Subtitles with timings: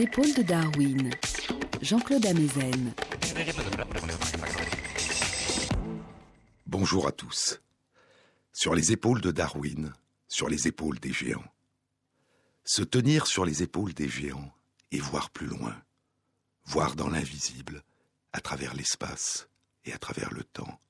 [0.00, 1.10] Épaules de Darwin,
[1.82, 2.94] Jean-Claude Amezen.
[6.64, 7.60] Bonjour à tous.
[8.54, 9.92] Sur les épaules de Darwin,
[10.26, 11.44] sur les épaules des géants.
[12.64, 14.50] Se tenir sur les épaules des géants
[14.90, 15.76] et voir plus loin,
[16.64, 17.84] voir dans l'invisible,
[18.32, 19.50] à travers l'espace
[19.84, 20.80] et à travers le temps,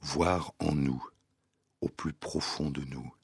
[0.00, 1.00] voir en nous,
[1.80, 3.14] au plus profond de nous,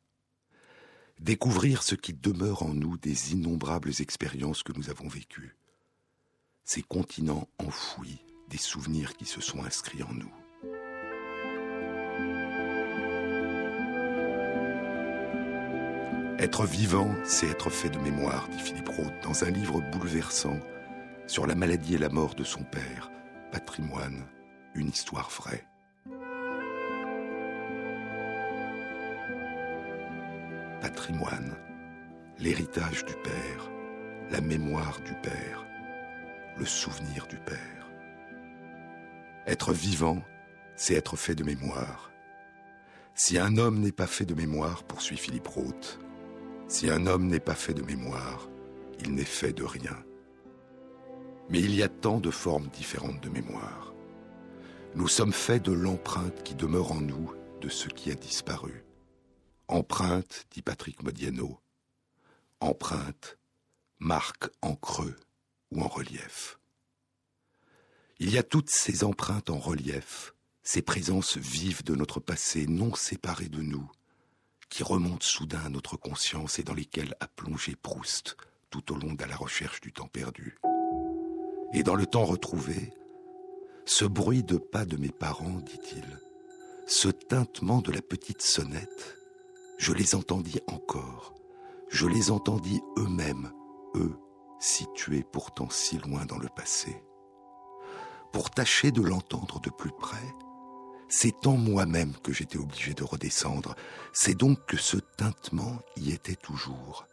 [1.21, 5.57] découvrir ce qui demeure en nous des innombrables expériences que nous avons vécues,
[6.65, 10.33] ces continents enfouis des souvenirs qui se sont inscrits en nous.
[16.39, 20.61] Être vivant, c'est être fait de mémoire, dit Philippe Roth dans un livre bouleversant
[21.27, 23.11] sur la maladie et la mort de son père,
[23.51, 24.27] Patrimoine,
[24.75, 25.67] une histoire vraie.
[30.87, 31.57] Patrimoine,
[32.39, 33.73] l'héritage du père,
[34.31, 35.67] la mémoire du père,
[36.57, 37.91] le souvenir du père.
[39.49, 40.23] Être vivant,
[40.77, 42.13] c'est être fait de mémoire.
[43.17, 45.99] Si un homme n'est pas fait de mémoire, poursuit Philippe Roth,
[46.69, 48.49] si un homme n'est pas fait de mémoire,
[49.01, 50.05] il n'est fait de rien.
[51.51, 53.93] Mais il y a tant de formes différentes de mémoire.
[54.95, 58.86] Nous sommes faits de l'empreinte qui demeure en nous de ce qui a disparu.
[59.69, 61.61] Empreinte, dit Patrick Modiano.
[62.61, 63.39] Empreinte,
[63.99, 65.17] marque en creux
[65.71, 66.59] ou en relief.
[68.19, 72.95] Il y a toutes ces empreintes en relief, ces présences vives de notre passé non
[72.95, 73.91] séparées de nous,
[74.69, 78.37] qui remontent soudain à notre conscience et dans lesquelles a plongé Proust
[78.71, 80.59] tout au long de la recherche du temps perdu.
[81.73, 82.93] Et dans le temps retrouvé,
[83.85, 86.05] ce bruit de pas de mes parents, dit-il,
[86.87, 89.17] ce tintement de la petite sonnette,
[89.79, 91.35] je les entendis encore,
[91.89, 93.53] je les entendis eux-mêmes,
[93.95, 94.17] eux,
[94.59, 97.03] situés pourtant si loin dans le passé.
[98.33, 100.35] Pour tâcher de l'entendre de plus près,
[101.09, 103.77] c'est en moi-même que j'étais obligé de redescendre.
[104.13, 107.07] C'est donc que ce tintement y était toujours.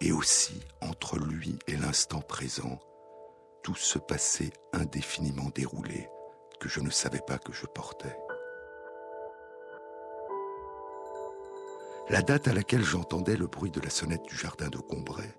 [0.00, 2.80] Et aussi, entre lui et l'instant présent,
[3.62, 6.08] tout se passait indéfiniment déroulé
[6.60, 8.16] que je ne savais pas que je portais.
[12.08, 15.34] La date à laquelle j'entendais le bruit de la sonnette du jardin de Combray,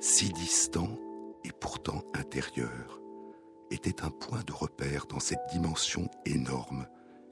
[0.00, 0.98] si distant
[1.44, 3.00] et pourtant intérieur,
[3.70, 6.88] était un point de repère dans cette dimension énorme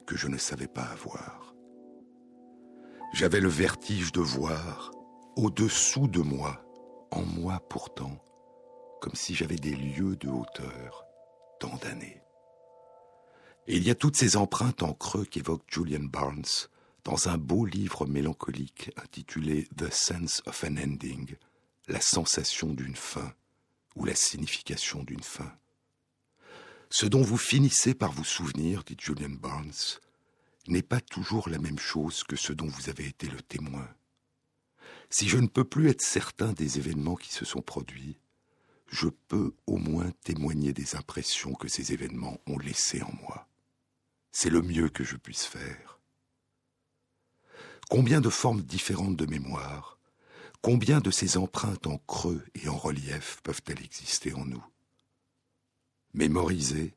[0.06, 1.56] que je ne savais pas avoir.
[3.12, 4.92] J'avais le vertige de voir,
[5.34, 6.64] au-dessous de moi,
[7.10, 8.22] en moi pourtant,
[9.00, 11.04] comme si j'avais des lieux de hauteur,
[11.58, 12.22] tant d'années.
[13.66, 16.68] Et il y a toutes ces empreintes en creux qu'évoque Julian Barnes
[17.08, 21.36] dans un beau livre mélancolique intitulé The Sense of an Ending,
[21.86, 23.32] la sensation d'une fin,
[23.96, 25.50] ou la signification d'une fin.
[26.90, 29.72] Ce dont vous finissez par vous souvenir, dit Julian Barnes,
[30.66, 33.88] n'est pas toujours la même chose que ce dont vous avez été le témoin.
[35.08, 38.18] Si je ne peux plus être certain des événements qui se sont produits,
[38.86, 43.48] je peux au moins témoigner des impressions que ces événements ont laissées en moi.
[44.30, 45.97] C'est le mieux que je puisse faire.
[47.88, 49.98] Combien de formes différentes de mémoire,
[50.60, 54.62] combien de ces empreintes en creux et en relief peuvent-elles exister en nous?
[56.12, 56.94] Mémoriser,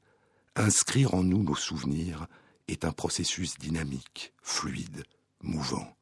[0.57, 2.27] inscrire en nous nos souvenirs
[2.67, 5.05] est un processus dynamique, fluide,
[5.41, 5.95] mouvant.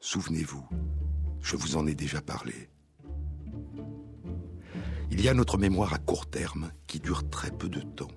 [0.00, 0.66] Souvenez-vous,
[1.40, 2.68] je vous en ai déjà parlé.
[5.12, 8.10] Il y a notre mémoire à court terme qui dure très peu de temps,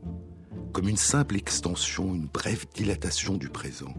[0.73, 3.93] comme une simple extension, une brève dilatation du présent,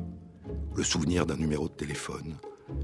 [0.75, 2.37] le souvenir d'un numéro de téléphone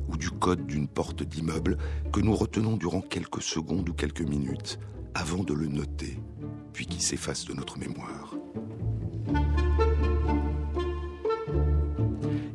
[0.09, 1.77] ou du code d'une porte d'immeuble
[2.13, 4.79] que nous retenons durant quelques secondes ou quelques minutes
[5.15, 6.19] avant de le noter
[6.73, 8.35] puis qui s'efface de notre mémoire.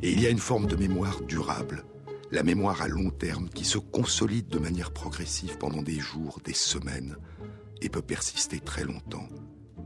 [0.02, 1.84] Et il y a une forme de mémoire durable,
[2.30, 6.54] la mémoire à long terme qui se consolide de manière progressive pendant des jours, des
[6.54, 7.16] semaines,
[7.80, 9.28] et peut persister très longtemps,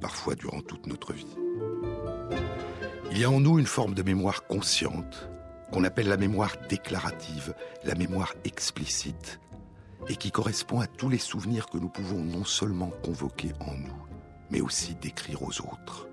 [0.00, 1.36] parfois durant toute notre vie.
[3.14, 5.28] Il y a en nous une forme de mémoire consciente,
[5.70, 7.54] qu'on appelle la mémoire déclarative,
[7.84, 9.38] la mémoire explicite,
[10.08, 14.02] et qui correspond à tous les souvenirs que nous pouvons non seulement convoquer en nous,
[14.50, 16.08] mais aussi d'écrire aux autres.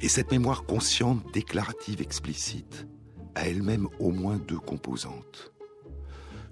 [0.00, 2.88] Et cette mémoire consciente, déclarative, explicite,
[3.36, 5.52] a elle-même au moins deux composantes.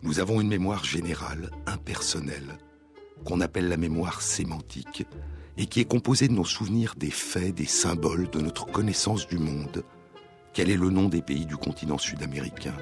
[0.05, 2.57] Nous avons une mémoire générale, impersonnelle,
[3.25, 5.09] qu'on appelle la mémoire sémantique,
[5.57, 9.39] et qui est composée de nos souvenirs des faits, des symboles, de notre connaissance du
[9.39, 9.85] monde.
[10.53, 12.75] Quel est le nom des pays du continent sud-américain?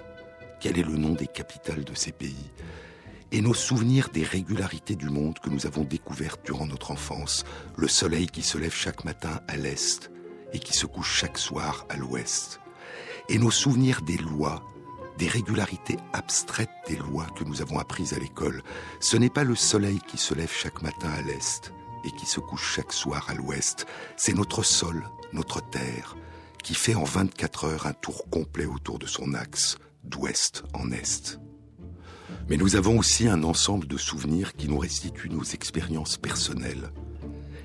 [0.60, 2.50] Quel est le nom des capitales de ces pays?
[3.30, 7.44] Et nos souvenirs des régularités du monde que nous avons découvertes durant notre enfance,
[7.76, 10.10] le soleil qui se lève chaque matin à l'est
[10.54, 12.60] et qui se couche chaque soir à l'ouest,
[13.28, 14.62] et nos souvenirs des lois,
[15.18, 18.62] des régularités abstraites des lois que nous avons apprises à l'école.
[19.00, 21.72] Ce n'est pas le soleil qui se lève chaque matin à l'est
[22.04, 23.86] et qui se couche chaque soir à l'ouest,
[24.16, 26.16] c'est notre sol, notre terre,
[26.62, 31.38] qui fait en 24 heures un tour complet autour de son axe, d'ouest en est.
[32.48, 36.90] Mais nous avons aussi un ensemble de souvenirs qui nous restituent nos expériences personnelles.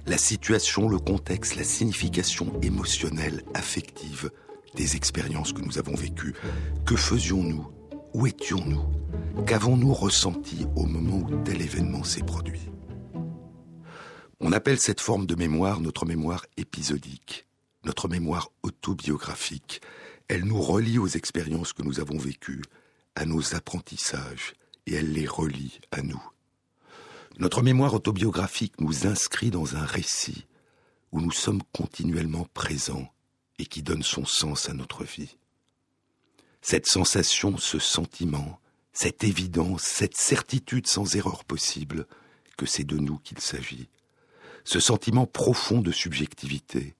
[0.05, 4.29] La situation, le contexte, la signification émotionnelle, affective
[4.75, 6.35] des expériences que nous avons vécues.
[6.85, 7.67] Que faisions-nous?
[8.13, 8.83] Où étions-nous?
[9.45, 12.72] Qu'avons-nous ressenti au moment où tel événement s'est produit?
[14.45, 17.47] On appelle cette forme de mémoire notre mémoire épisodique,
[17.85, 19.79] notre mémoire autobiographique.
[20.27, 22.61] Elle nous relie aux expériences que nous avons vécues,
[23.15, 24.53] à nos apprentissages,
[24.85, 26.21] et elle les relie à nous.
[27.39, 30.45] Notre mémoire autobiographique nous inscrit dans un récit
[31.13, 33.13] où nous sommes continuellement présents
[33.59, 35.37] et qui donne son sens à notre vie.
[36.61, 38.59] Cette sensation, ce sentiment,
[38.91, 42.07] cette évidence, cette certitude sans erreur possible
[42.57, 43.87] que c'est de nous qu'il s'agit,
[44.63, 46.95] ce sentiment profond de subjectivité,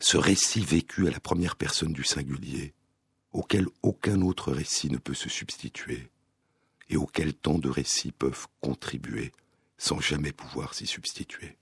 [0.00, 2.74] ce récit vécu à la première personne du singulier,
[3.32, 6.10] auquel aucun autre récit ne peut se substituer,
[6.90, 9.32] et auquel tant de récits peuvent contribuer
[9.78, 11.56] sans jamais pouvoir s'y substituer.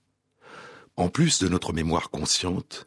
[0.95, 2.85] En plus de notre mémoire consciente,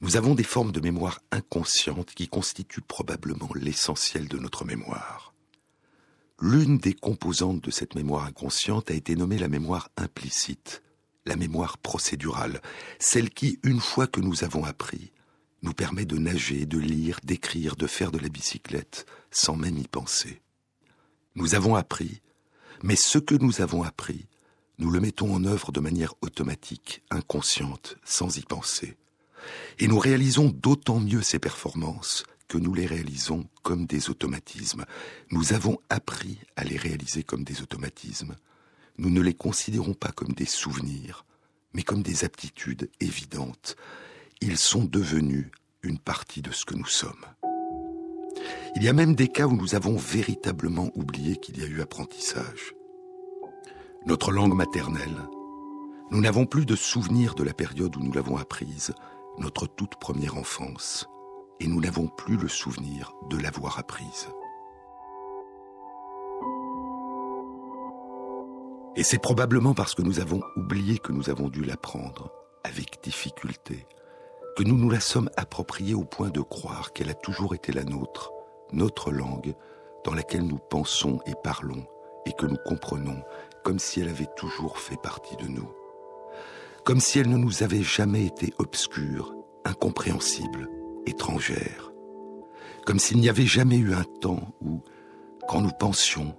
[0.00, 5.34] nous avons des formes de mémoire inconsciente qui constituent probablement l'essentiel de notre mémoire.
[6.40, 10.82] L'une des composantes de cette mémoire inconsciente a été nommée la mémoire implicite,
[11.26, 12.60] la mémoire procédurale,
[12.98, 15.12] celle qui, une fois que nous avons appris,
[15.62, 19.86] nous permet de nager, de lire, d'écrire, de faire de la bicyclette, sans même y
[19.86, 20.40] penser.
[21.34, 22.22] Nous avons appris,
[22.82, 24.26] mais ce que nous avons appris,
[24.78, 28.96] nous le mettons en œuvre de manière automatique, inconsciente, sans y penser.
[29.78, 34.84] Et nous réalisons d'autant mieux ces performances que nous les réalisons comme des automatismes.
[35.30, 38.34] Nous avons appris à les réaliser comme des automatismes.
[39.00, 41.24] Nous ne les considérons pas comme des souvenirs,
[41.72, 43.74] mais comme des aptitudes évidentes.
[44.42, 45.50] Ils sont devenus
[45.82, 47.24] une partie de ce que nous sommes.
[48.76, 51.80] Il y a même des cas où nous avons véritablement oublié qu'il y a eu
[51.80, 52.74] apprentissage.
[54.04, 55.16] Notre langue maternelle,
[56.10, 58.92] nous n'avons plus de souvenir de la période où nous l'avons apprise,
[59.38, 61.08] notre toute première enfance,
[61.58, 64.28] et nous n'avons plus le souvenir de l'avoir apprise.
[68.96, 72.32] Et c'est probablement parce que nous avons oublié que nous avons dû l'apprendre,
[72.64, 73.86] avec difficulté,
[74.56, 77.84] que nous nous la sommes appropriée au point de croire qu'elle a toujours été la
[77.84, 78.32] nôtre,
[78.72, 79.54] notre langue,
[80.04, 81.86] dans laquelle nous pensons et parlons,
[82.26, 83.22] et que nous comprenons,
[83.62, 85.70] comme si elle avait toujours fait partie de nous.
[86.84, 89.34] Comme si elle ne nous avait jamais été obscure,
[89.64, 90.68] incompréhensible,
[91.06, 91.92] étrangère,
[92.86, 94.82] comme s'il n'y avait jamais eu un temps où,
[95.46, 96.34] quand nous pensions,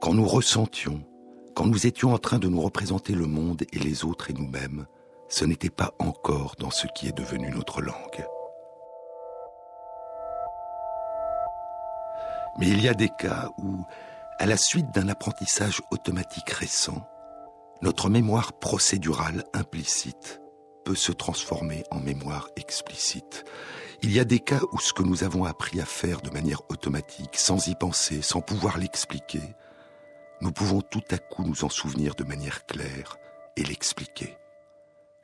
[0.00, 1.02] quand nous ressentions,
[1.58, 4.86] quand nous étions en train de nous représenter le monde et les autres et nous-mêmes,
[5.28, 8.24] ce n'était pas encore dans ce qui est devenu notre langue.
[12.60, 13.84] Mais il y a des cas où,
[14.38, 17.04] à la suite d'un apprentissage automatique récent,
[17.82, 20.40] notre mémoire procédurale implicite
[20.84, 23.44] peut se transformer en mémoire explicite.
[24.02, 26.62] Il y a des cas où ce que nous avons appris à faire de manière
[26.68, 29.42] automatique, sans y penser, sans pouvoir l'expliquer,
[30.40, 33.16] nous pouvons tout à coup nous en souvenir de manière claire
[33.56, 34.36] et l'expliquer.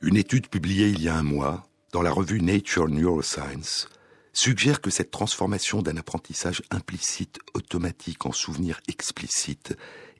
[0.00, 3.88] Une étude publiée il y a un mois dans la revue Nature Neuroscience
[4.32, 9.76] suggère que cette transformation d'un apprentissage implicite automatique en souvenir explicite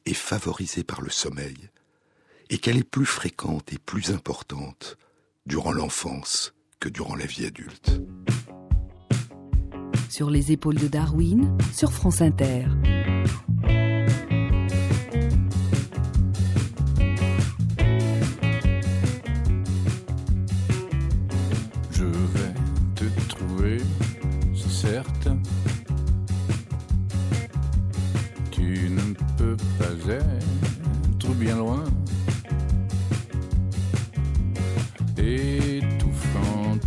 [0.07, 1.71] est favorisée par le sommeil
[2.51, 4.97] et qu'elle est plus fréquente et plus importante
[5.47, 8.01] durant l'enfance que durant la vie adulte.
[10.09, 12.67] Sur les épaules de Darwin, sur France Inter.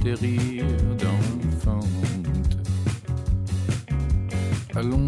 [0.08, 0.64] Tes rires
[1.02, 1.88] d'enfante,
[4.74, 5.07] allongé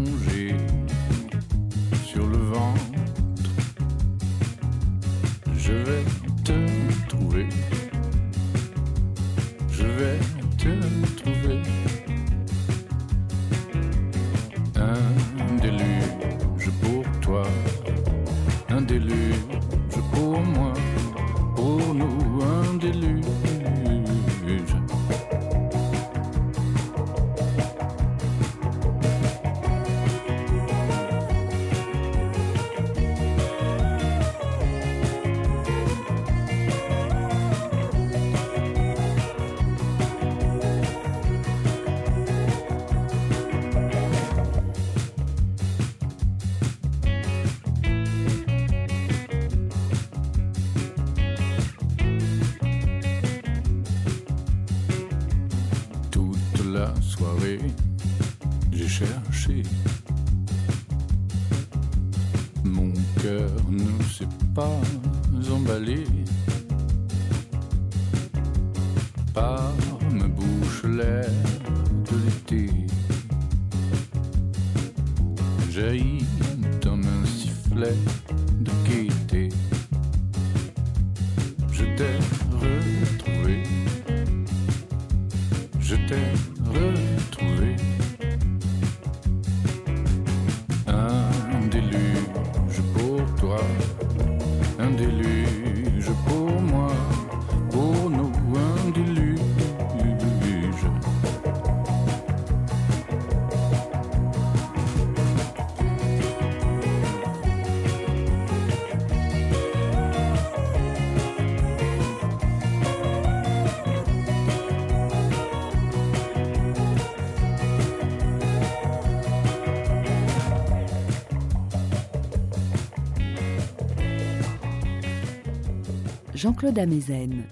[126.40, 127.44] Jean-Claude Amezen.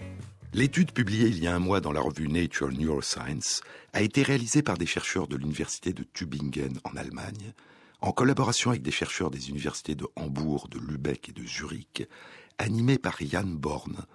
[0.54, 3.60] L'étude publiée il y a un mois dans la revue Nature Neuroscience
[3.92, 7.52] a été réalisée par des chercheurs de l'université de Tübingen en Allemagne,
[8.00, 12.08] en collaboration avec des chercheurs des universités de Hambourg, de Lübeck et de Zurich,
[12.56, 14.06] animés par Jan Born,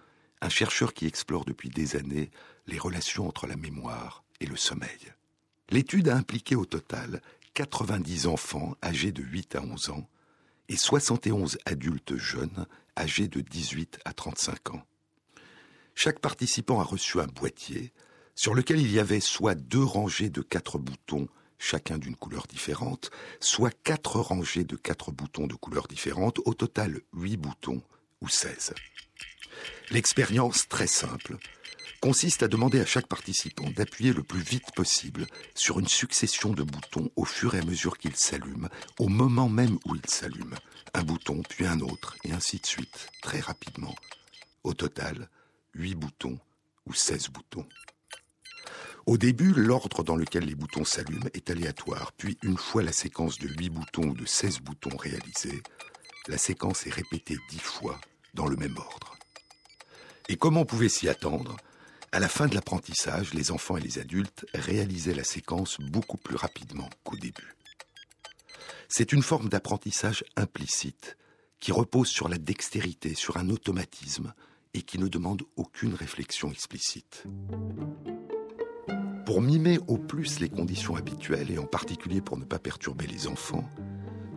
[0.41, 2.31] un chercheur qui explore depuis des années
[2.65, 5.13] les relations entre la mémoire et le sommeil.
[5.69, 7.21] L'étude a impliqué au total
[7.53, 10.09] 90 enfants âgés de 8 à 11 ans
[10.69, 12.65] et 71 adultes jeunes
[12.97, 14.83] âgés de 18 à 35 ans.
[15.95, 17.91] Chaque participant a reçu un boîtier
[18.35, 21.27] sur lequel il y avait soit deux rangées de quatre boutons,
[21.59, 27.01] chacun d'une couleur différente, soit quatre rangées de quatre boutons de couleurs différentes, au total
[27.13, 27.81] huit boutons
[28.21, 28.73] ou 16.
[29.91, 31.37] L'expérience, très simple,
[32.03, 36.61] consiste à demander à chaque participant d'appuyer le plus vite possible sur une succession de
[36.61, 38.67] boutons au fur et à mesure qu'ils s'allument,
[38.99, 40.57] au moment même où ils s'allument.
[40.93, 43.95] Un bouton, puis un autre, et ainsi de suite, très rapidement.
[44.65, 45.29] Au total,
[45.75, 46.37] 8 boutons
[46.87, 47.65] ou 16 boutons.
[49.05, 53.39] Au début, l'ordre dans lequel les boutons s'allument est aléatoire, puis une fois la séquence
[53.39, 55.63] de 8 boutons ou de 16 boutons réalisée,
[56.27, 58.01] la séquence est répétée 10 fois
[58.33, 59.15] dans le même ordre.
[60.27, 61.55] Et comme on pouvait s'y attendre,
[62.13, 66.35] à la fin de l'apprentissage, les enfants et les adultes réalisaient la séquence beaucoup plus
[66.35, 67.55] rapidement qu'au début.
[68.87, 71.17] C'est une forme d'apprentissage implicite
[71.59, 74.33] qui repose sur la dextérité, sur un automatisme
[74.75, 77.23] et qui ne demande aucune réflexion explicite.
[79.25, 83.25] Pour mimer au plus les conditions habituelles et en particulier pour ne pas perturber les
[83.25, 83.67] enfants,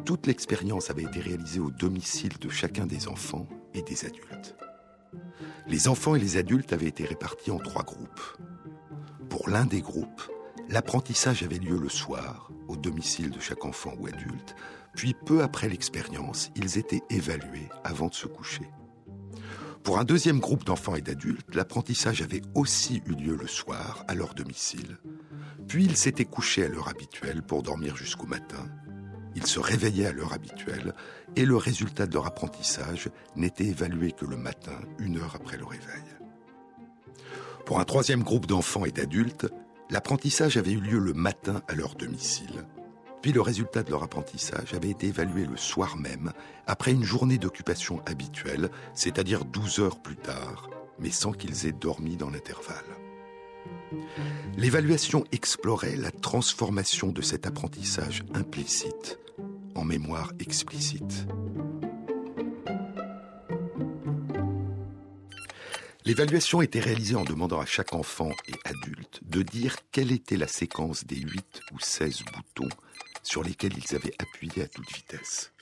[0.06, 4.56] toute l'expérience avait été réalisée au domicile de chacun des enfants et des adultes.
[5.68, 8.36] Les enfants et les adultes avaient été répartis en trois groupes.
[9.28, 10.22] Pour l'un des groupes,
[10.68, 14.54] l'apprentissage avait lieu le soir, au domicile de chaque enfant ou adulte,
[14.94, 18.70] puis peu après l'expérience, ils étaient évalués avant de se coucher.
[19.82, 24.14] Pour un deuxième groupe d'enfants et d'adultes, l'apprentissage avait aussi eu lieu le soir, à
[24.14, 24.98] leur domicile.
[25.66, 28.68] Puis ils s'étaient couchés à l'heure habituelle pour dormir jusqu'au matin.
[29.34, 30.94] Ils se réveillaient à l'heure habituelle
[31.36, 35.66] et le résultat de leur apprentissage n'était évalué que le matin, une heure après le
[35.66, 36.02] réveil.
[37.66, 39.46] Pour un troisième groupe d'enfants et d'adultes,
[39.90, 42.64] l'apprentissage avait eu lieu le matin à leur domicile.
[43.22, 46.32] Puis le résultat de leur apprentissage avait été évalué le soir même,
[46.66, 52.16] après une journée d'occupation habituelle, c'est-à-dire 12 heures plus tard, mais sans qu'ils aient dormi
[52.16, 52.76] dans l'intervalle.
[54.56, 59.18] L'évaluation explorait la transformation de cet apprentissage implicite
[59.76, 61.26] en mémoire explicite.
[66.04, 70.46] L'évaluation était réalisée en demandant à chaque enfant et adulte de dire quelle était la
[70.46, 72.74] séquence des 8 ou 16 boutons
[73.22, 75.52] sur lesquels ils avaient appuyé à toute vitesse.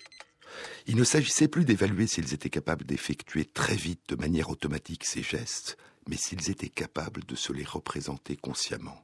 [0.86, 5.22] Il ne s'agissait plus d'évaluer s'ils étaient capables d'effectuer très vite de manière automatique ces
[5.22, 5.78] gestes,
[6.08, 9.03] mais s'ils étaient capables de se les représenter consciemment.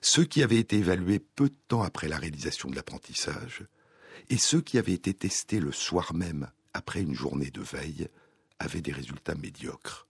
[0.00, 3.64] Ceux qui avaient été évalués peu de temps après la réalisation de l'apprentissage,
[4.28, 8.08] et ceux qui avaient été testés le soir même après une journée de veille
[8.58, 10.06] avaient des résultats médiocres.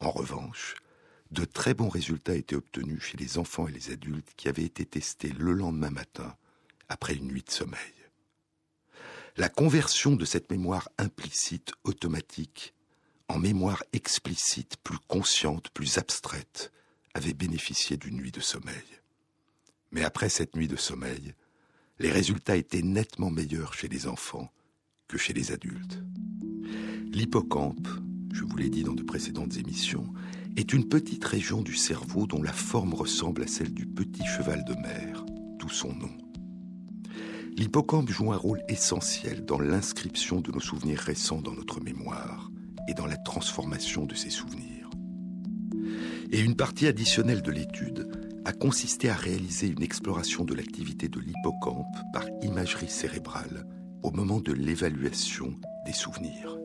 [0.00, 0.76] En revanche,
[1.30, 4.84] de très bons résultats étaient obtenus chez les enfants et les adultes qui avaient été
[4.84, 6.34] testés le lendemain matin
[6.88, 7.78] après une nuit de sommeil.
[9.36, 12.74] La conversion de cette mémoire implicite automatique
[13.28, 16.72] en mémoire explicite, plus consciente, plus abstraite,
[17.14, 18.99] avait bénéficié d'une nuit de sommeil.
[19.92, 21.34] Mais après cette nuit de sommeil,
[21.98, 24.50] les résultats étaient nettement meilleurs chez les enfants
[25.08, 26.02] que chez les adultes.
[27.12, 27.88] L'hippocampe,
[28.32, 30.12] je vous l'ai dit dans de précédentes émissions,
[30.56, 34.64] est une petite région du cerveau dont la forme ressemble à celle du petit cheval
[34.64, 35.24] de mer,
[35.58, 36.10] d'où son nom.
[37.56, 42.50] L'hippocampe joue un rôle essentiel dans l'inscription de nos souvenirs récents dans notre mémoire
[42.88, 44.88] et dans la transformation de ces souvenirs.
[46.30, 48.19] Et une partie additionnelle de l'étude
[48.50, 53.64] a consisté à réaliser une exploration de l'activité de l'hippocampe par imagerie cérébrale
[54.02, 55.54] au moment de l'évaluation
[55.86, 56.58] des souvenirs.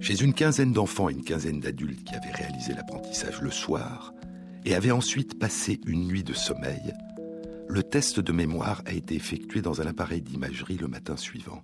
[0.00, 4.12] Chez une quinzaine d'enfants et une quinzaine d'adultes qui avaient réalisé l'apprentissage le soir
[4.64, 6.92] et avaient ensuite passé une nuit de sommeil,
[7.68, 11.62] le test de mémoire a été effectué dans un appareil d'imagerie le matin suivant.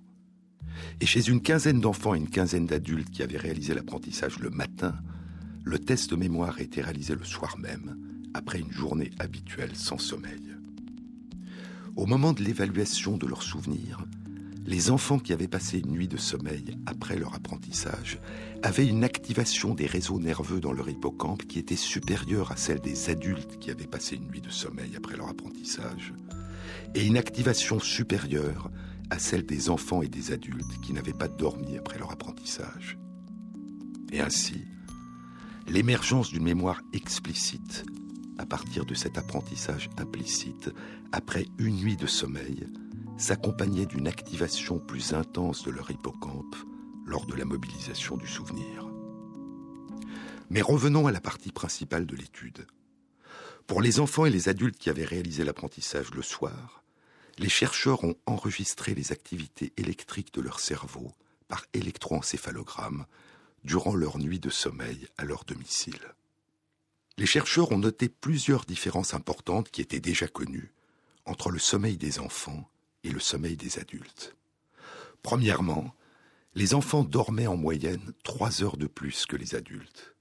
[1.00, 4.94] Et chez une quinzaine d'enfants et une quinzaine d'adultes qui avaient réalisé l'apprentissage le matin,
[5.64, 9.98] le test de mémoire a été réalisé le soir même, après une journée habituelle sans
[9.98, 10.56] sommeil.
[11.96, 14.06] Au moment de l'évaluation de leurs souvenirs,
[14.64, 18.20] les enfants qui avaient passé une nuit de sommeil après leur apprentissage
[18.62, 23.10] avaient une activation des réseaux nerveux dans leur hippocampe qui était supérieure à celle des
[23.10, 26.14] adultes qui avaient passé une nuit de sommeil après leur apprentissage,
[26.94, 28.70] et une activation supérieure
[29.10, 32.98] à celle des enfants et des adultes qui n'avaient pas dormi après leur apprentissage.
[34.12, 34.62] Et ainsi,
[35.66, 37.84] l'émergence d'une mémoire explicite
[38.38, 40.71] à partir de cet apprentissage implicite,
[41.12, 42.66] après une nuit de sommeil,
[43.16, 46.56] s'accompagnait d'une activation plus intense de leur hippocampe
[47.04, 48.88] lors de la mobilisation du souvenir.
[50.50, 52.66] Mais revenons à la partie principale de l'étude.
[53.66, 56.82] Pour les enfants et les adultes qui avaient réalisé l'apprentissage le soir,
[57.38, 61.12] les chercheurs ont enregistré les activités électriques de leur cerveau
[61.49, 63.06] par électroencéphalogramme
[63.64, 66.14] durant leur nuit de sommeil à leur domicile.
[67.18, 70.72] Les chercheurs ont noté plusieurs différences importantes qui étaient déjà connues
[71.25, 72.68] entre le sommeil des enfants
[73.04, 74.34] et le sommeil des adultes.
[75.22, 75.94] Premièrement,
[76.54, 80.14] les enfants dormaient en moyenne trois heures de plus que les adultes.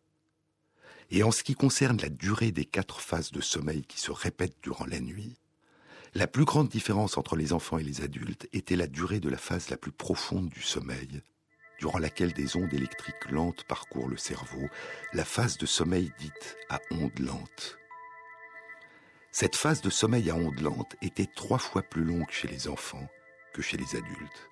[1.10, 4.58] Et en ce qui concerne la durée des quatre phases de sommeil qui se répètent
[4.62, 5.36] durant la nuit,
[6.14, 9.38] la plus grande différence entre les enfants et les adultes était la durée de la
[9.38, 11.22] phase la plus profonde du sommeil,
[11.82, 14.70] durant laquelle des ondes électriques lentes parcourent le cerveau,
[15.14, 17.80] la phase de sommeil dite à ondes lentes.
[19.32, 23.10] Cette phase de sommeil à ondes lentes était trois fois plus longue chez les enfants
[23.52, 24.50] que chez les adultes.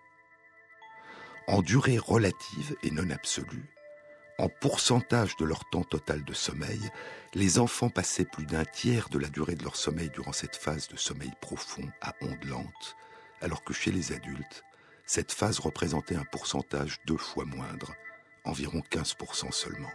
[1.47, 3.69] En durée relative et non absolue,
[4.39, 6.81] en pourcentage de leur temps total de sommeil,
[7.35, 10.87] les enfants passaient plus d'un tiers de la durée de leur sommeil durant cette phase
[10.87, 12.95] de sommeil profond à ondes lentes,
[13.41, 14.63] alors que chez les adultes,
[15.09, 17.95] cette phase représentait un pourcentage deux fois moindre,
[18.45, 19.89] environ 15% seulement.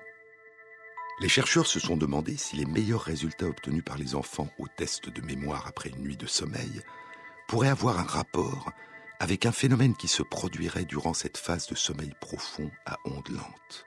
[1.21, 5.09] Les chercheurs se sont demandé si les meilleurs résultats obtenus par les enfants au test
[5.11, 6.83] de mémoire après une nuit de sommeil
[7.47, 8.73] pourraient avoir un rapport
[9.21, 13.87] avec un phénomène qui se produirait durant cette phase de sommeil profond à ondes lentes.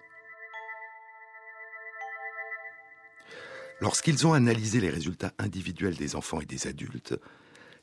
[3.81, 7.19] Lorsqu'ils ont analysé les résultats individuels des enfants et des adultes,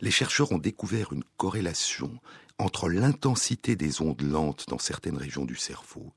[0.01, 2.21] les chercheurs ont découvert une corrélation
[2.59, 6.13] entre l'intensité des ondes lentes dans certaines régions du cerveau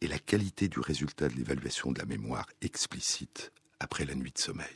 [0.00, 4.38] et la qualité du résultat de l'évaluation de la mémoire explicite après la nuit de
[4.38, 4.66] sommeil.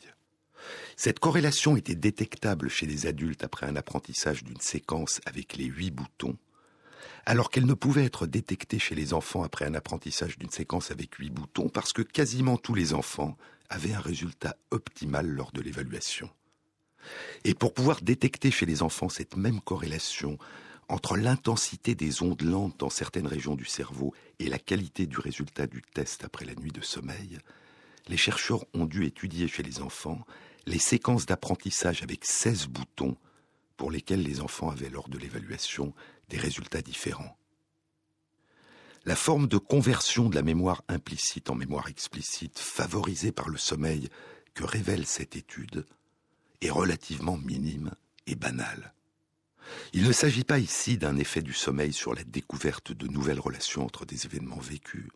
[0.97, 5.91] Cette corrélation était détectable chez les adultes après un apprentissage d'une séquence avec les huit
[5.91, 6.37] boutons,
[7.27, 11.15] alors qu'elle ne pouvait être détectée chez les enfants après un apprentissage d'une séquence avec
[11.15, 13.37] huit boutons parce que quasiment tous les enfants
[13.69, 16.31] avait un résultat optimal lors de l'évaluation.
[17.45, 20.39] Et pour pouvoir détecter chez les enfants cette même corrélation
[20.89, 25.67] entre l'intensité des ondes lentes dans certaines régions du cerveau et la qualité du résultat
[25.67, 27.39] du test après la nuit de sommeil,
[28.09, 30.25] les chercheurs ont dû étudier chez les enfants
[30.67, 33.17] les séquences d'apprentissage avec 16 boutons
[33.77, 35.95] pour lesquels les enfants avaient lors de l'évaluation
[36.29, 37.37] des résultats différents.
[39.05, 44.09] La forme de conversion de la mémoire implicite en mémoire explicite favorisée par le sommeil
[44.55, 45.85] que révèle cette étude
[46.65, 47.93] est relativement minime
[48.27, 48.95] et banale.
[49.93, 53.85] Il ne s'agit pas ici d'un effet du sommeil sur la découverte de nouvelles relations
[53.85, 55.09] entre des événements vécus,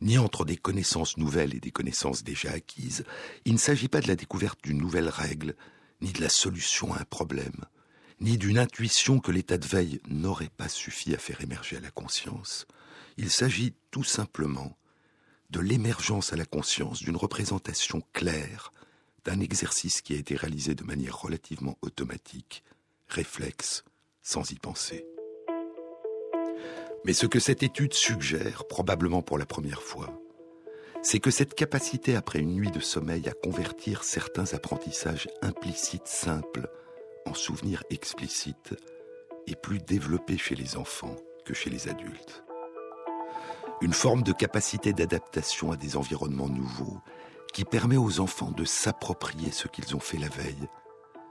[0.00, 3.04] ni entre des connaissances nouvelles et des connaissances déjà acquises.
[3.44, 5.54] Il ne s'agit pas de la découverte d'une nouvelle règle,
[6.00, 7.64] ni de la solution à un problème,
[8.20, 11.90] ni d'une intuition que l'état de veille n'aurait pas suffi à faire émerger à la
[11.90, 12.66] conscience.
[13.16, 14.76] Il s'agit tout simplement
[15.50, 18.72] de l'émergence à la conscience d'une représentation claire
[19.24, 22.62] d'un exercice qui a été réalisé de manière relativement automatique,
[23.08, 23.84] réflexe,
[24.22, 25.06] sans y penser.
[27.04, 30.20] Mais ce que cette étude suggère, probablement pour la première fois,
[31.02, 36.70] c'est que cette capacité après une nuit de sommeil à convertir certains apprentissages implicites simples
[37.26, 38.74] en souvenirs explicites
[39.46, 42.44] est plus développée chez les enfants que chez les adultes.
[43.82, 47.00] Une forme de capacité d'adaptation à des environnements nouveaux
[47.54, 50.68] qui permet aux enfants de s'approprier ce qu'ils ont fait la veille,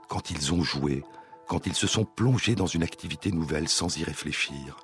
[0.08, 1.04] quand ils ont joué,
[1.46, 4.82] quand ils se sont plongés dans une activité nouvelle sans y réfléchir,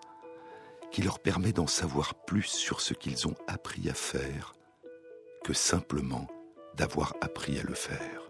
[0.92, 4.52] qui leur permet d'en savoir plus sur ce qu'ils ont appris à faire
[5.42, 6.28] que simplement
[6.76, 8.28] d'avoir appris à le faire.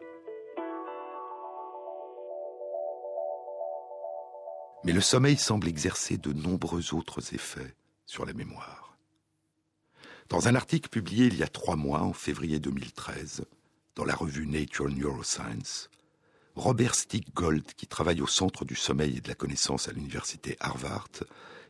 [4.84, 7.74] Mais le sommeil semble exercer de nombreux autres effets
[8.06, 8.89] sur la mémoire.
[10.30, 13.44] Dans un article publié il y a trois mois, en février 2013,
[13.96, 15.90] dans la revue Nature Neuroscience,
[16.54, 21.08] Robert Stick-Gold, qui travaille au Centre du sommeil et de la connaissance à l'université Harvard,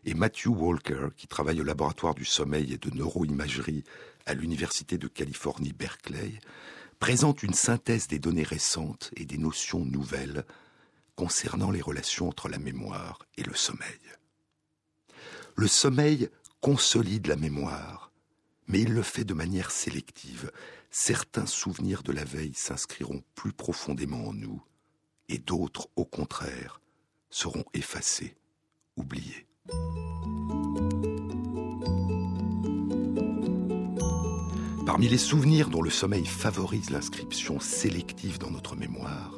[0.04, 3.82] et Matthew Walker, qui travaille au laboratoire du sommeil et de neuroimagerie
[4.26, 6.34] à l'Université de Californie Berkeley,
[6.98, 10.44] présente une synthèse des données récentes et des notions nouvelles
[11.16, 14.00] concernant les relations entre la mémoire et le sommeil.
[15.56, 16.28] Le sommeil
[16.60, 18.09] consolide la mémoire,
[18.70, 20.52] mais il le fait de manière sélective.
[20.90, 24.62] Certains souvenirs de la veille s'inscriront plus profondément en nous,
[25.28, 26.80] et d'autres, au contraire,
[27.30, 28.36] seront effacés,
[28.96, 29.46] oubliés.
[34.86, 39.34] Parmi les souvenirs dont le sommeil favorise l'inscription sélective dans notre mémoire,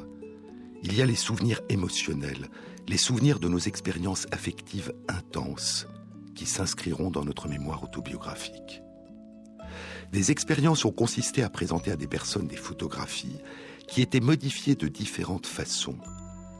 [0.82, 2.48] il y a les souvenirs émotionnels,
[2.86, 5.86] les souvenirs de nos expériences affectives intenses
[6.34, 8.82] qui s'inscriront dans notre mémoire autobiographique.
[10.12, 13.38] Des expériences ont consisté à présenter à des personnes des photographies
[13.88, 15.96] qui étaient modifiées de différentes façons,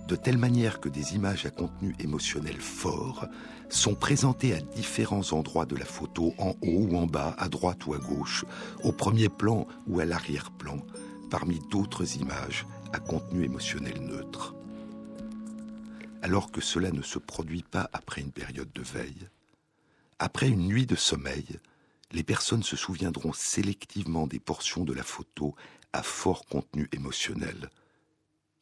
[0.09, 3.27] de telle manière que des images à contenu émotionnel fort
[3.69, 7.85] sont présentées à différents endroits de la photo, en haut ou en bas, à droite
[7.87, 8.47] ou à gauche,
[8.85, 10.79] au premier plan ou à l'arrière-plan,
[11.31, 14.55] parmi d'autres images à contenu émotionnel neutre.
[16.23, 19.29] Alors que cela ne se produit pas après une période de veille,
[20.19, 21.59] après une nuit de sommeil,
[22.13, 25.55] les personnes se souviendront sélectivement des portions de la photo
[25.93, 27.71] à fort contenu émotionnel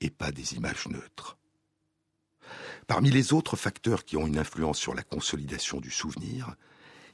[0.00, 1.36] et pas des images neutres.
[2.86, 6.54] Parmi les autres facteurs qui ont une influence sur la consolidation du souvenir,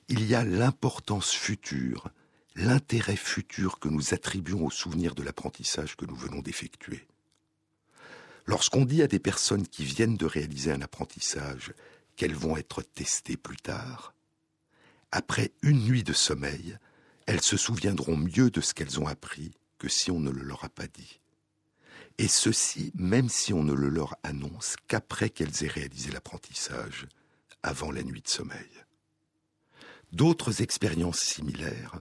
[0.09, 2.09] il y a l'importance future,
[2.55, 7.07] l'intérêt futur que nous attribuons au souvenir de l'apprentissage que nous venons d'effectuer.
[8.46, 11.75] Lorsqu'on dit à des personnes qui viennent de réaliser un apprentissage
[12.14, 14.14] qu'elles vont être testées plus tard,
[15.16, 16.76] après une nuit de sommeil,
[17.24, 20.62] elles se souviendront mieux de ce qu'elles ont appris que si on ne le leur
[20.62, 21.20] a pas dit.
[22.18, 27.07] Et ceci, même si on ne le leur annonce qu'après qu'elles aient réalisé l'apprentissage,
[27.62, 28.68] avant la nuit de sommeil.
[30.12, 31.98] D'autres expériences similaires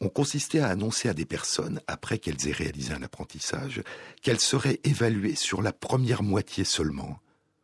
[0.00, 3.80] ont consisté à annoncer à des personnes, après qu'elles aient réalisé un apprentissage,
[4.22, 7.20] qu'elles seraient évaluées sur la première moitié seulement,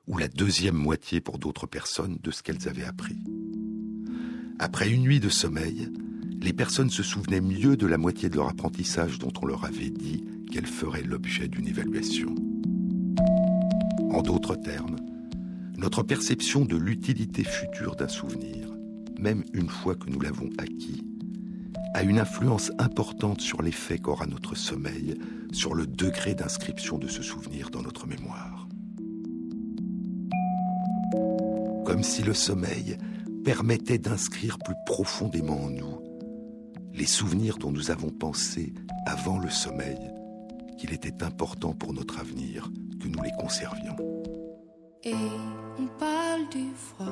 [0.07, 3.19] ou la deuxième moitié pour d'autres personnes de ce qu'elles avaient appris.
[4.65, 5.89] Après une nuit de sommeil,
[6.41, 9.91] les personnes se souvenaient mieux de la moitié de leur apprentissage dont on leur avait
[9.91, 12.33] dit qu'elle ferait l'objet d'une évaluation.
[14.13, 14.95] En d'autres termes,
[15.77, 18.69] notre perception de l'utilité future d'un souvenir,
[19.19, 21.03] même une fois que nous l'avons acquis,
[21.95, 25.19] a une influence importante sur l'effet qu'aura notre sommeil,
[25.51, 28.69] sur le degré d'inscription de ce souvenir dans notre mémoire.
[31.85, 32.97] Comme si le sommeil
[33.45, 35.99] permettait d'inscrire plus profondément en nous
[36.95, 38.75] les souvenirs dont nous avons pensé
[39.07, 39.99] avant le sommeil
[40.79, 43.97] qu'il était important pour notre avenir que nous les conservions.
[45.05, 45.15] Et
[45.79, 47.07] on parle du froid,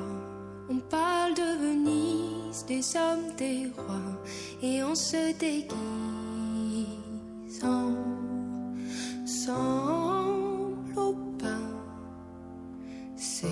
[0.69, 4.21] on parle de Venise, des hommes, des rois,
[4.61, 5.75] et on se déguise
[7.63, 7.95] en
[11.39, 11.47] pas
[13.15, 13.47] C'est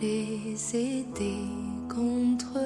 [0.00, 1.67] les aider
[1.98, 2.58] contre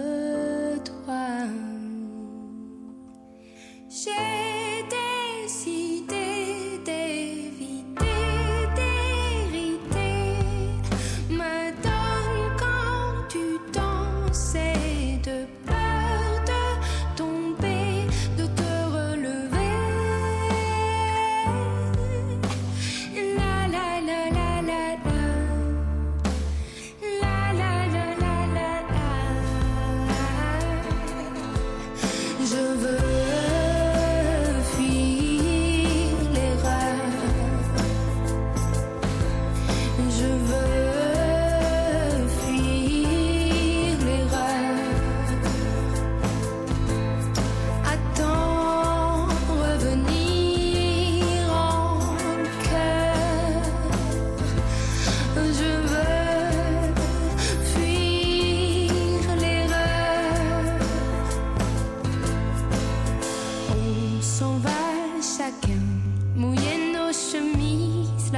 [66.43, 68.33] mouillé nos chemises,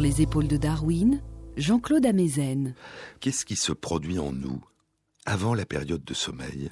[0.00, 1.22] Les épaules de Darwin,
[1.58, 2.74] Jean-Claude Amezen.
[3.20, 4.64] Qu'est-ce qui se produit en nous
[5.26, 6.70] avant la période de sommeil,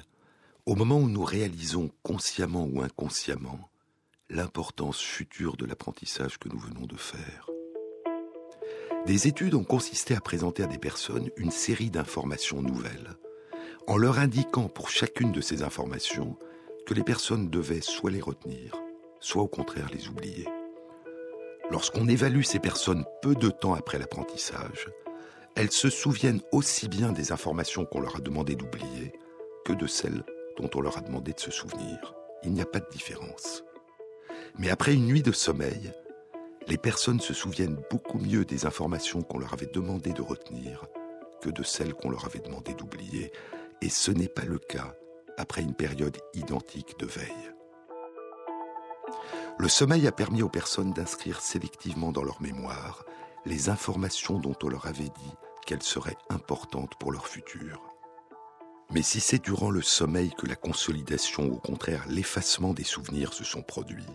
[0.65, 3.69] au moment où nous réalisons consciemment ou inconsciemment
[4.31, 7.47] l'importance future de l'apprentissage que nous venons de faire?
[9.05, 13.15] Des études ont consisté à présenter à des personnes une série d'informations nouvelles,
[13.85, 16.35] en leur indiquant pour chacune de ces informations
[16.87, 18.75] que les personnes devaient soit les retenir,
[19.19, 20.47] soit au contraire les oublier.
[21.71, 24.89] Lorsqu'on évalue ces personnes peu de temps après l'apprentissage,
[25.55, 29.13] elles se souviennent aussi bien des informations qu'on leur a demandé d'oublier
[29.65, 30.23] que de celles
[30.57, 32.15] dont on leur a demandé de se souvenir.
[32.43, 33.63] Il n'y a pas de différence.
[34.57, 35.93] Mais après une nuit de sommeil,
[36.67, 40.85] les personnes se souviennent beaucoup mieux des informations qu'on leur avait demandé de retenir
[41.41, 43.31] que de celles qu'on leur avait demandé d'oublier.
[43.81, 44.95] Et ce n'est pas le cas
[45.37, 47.51] après une période identique de veille.
[49.59, 53.03] Le sommeil a permis aux personnes d'inscrire sélectivement dans leur mémoire
[53.45, 55.33] les informations dont on leur avait dit
[55.65, 57.81] qu'elles seraient importantes pour leur futur.
[58.91, 63.33] Mais si c'est durant le sommeil que la consolidation ou au contraire l'effacement des souvenirs
[63.33, 64.07] se sont produits,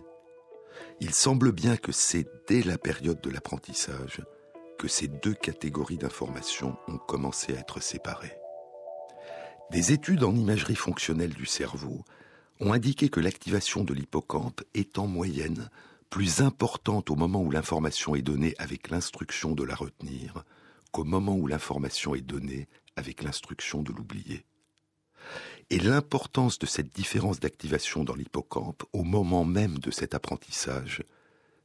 [0.99, 4.23] il semble bien que c'est dès la période de l'apprentissage
[4.79, 8.35] que ces deux catégories d'informations ont commencé à être séparées.
[9.69, 12.03] Des études en imagerie fonctionnelle du cerveau
[12.59, 15.69] ont indiqué que l'activation de l'hippocampe est en moyenne
[16.09, 20.45] plus importante au moment où l'information est donnée avec l'instruction de la retenir
[20.91, 24.45] qu'au moment où l'information est donnée avec l'instruction de l'oublier.
[25.69, 31.03] Et l'importance de cette différence d'activation dans l'hippocampe au moment même de cet apprentissage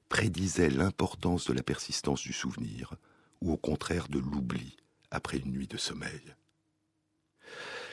[0.08, 2.94] prédisait l'importance de la persistance du souvenir
[3.40, 4.76] ou au contraire de l'oubli
[5.10, 6.34] après une nuit de sommeil.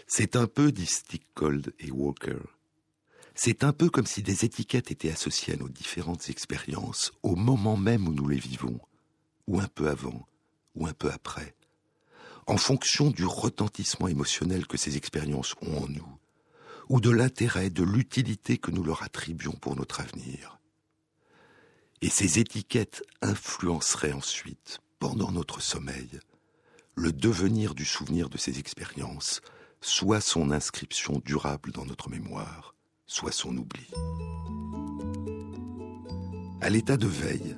[0.07, 2.39] C'est un peu, dit Stickgold et Walker,
[3.39, 7.77] c'est un peu comme si des étiquettes étaient associées à nos différentes expériences au moment
[7.77, 8.79] même où nous les vivons,
[9.45, 10.27] ou un peu avant,
[10.73, 11.55] ou un peu après,
[12.47, 16.17] en fonction du retentissement émotionnel que ces expériences ont en nous,
[16.89, 20.57] ou de l'intérêt, de l'utilité que nous leur attribuons pour notre avenir.
[22.01, 26.19] Et ces étiquettes influenceraient ensuite, pendant notre sommeil,
[26.95, 29.41] le devenir du souvenir de ces expériences,
[29.79, 32.73] soit son inscription durable dans notre mémoire,
[33.07, 33.87] soit son oubli.
[36.59, 37.55] À l'état de veille,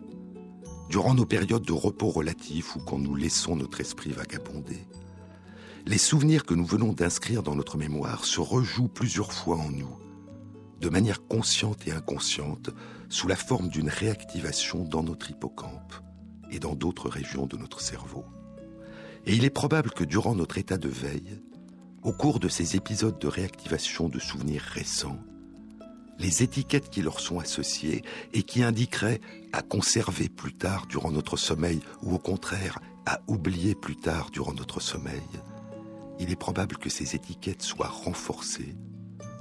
[0.89, 4.87] durant nos périodes de repos relatif ou quand nous laissons notre esprit vagabonder,
[5.87, 9.97] les souvenirs que nous venons d'inscrire dans notre mémoire se rejouent plusieurs fois en nous,
[10.81, 12.69] de manière consciente et inconsciente,
[13.09, 15.95] sous la forme d'une réactivation dans notre hippocampe
[16.51, 18.23] et dans d'autres régions de notre cerveau.
[19.25, 21.41] Et il est probable que durant notre état de veille,
[22.03, 25.19] au cours de ces épisodes de réactivation de souvenirs récents,
[26.19, 28.03] les étiquettes qui leur sont associées
[28.33, 29.21] et qui indiqueraient
[29.53, 34.53] à conserver plus tard durant notre sommeil ou au contraire à oublier plus tard durant
[34.53, 35.23] notre sommeil,
[36.19, 38.75] il est probable que ces étiquettes soient renforcées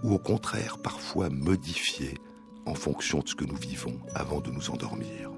[0.05, 2.17] ou au contraire parfois modifiées
[2.65, 5.31] en fonction de ce que nous vivons avant de nous endormir.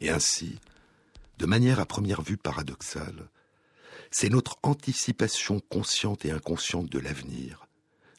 [0.00, 0.60] Et ainsi,
[1.38, 3.28] de manière à première vue paradoxale,
[4.10, 7.65] c'est notre anticipation consciente et inconsciente de l'avenir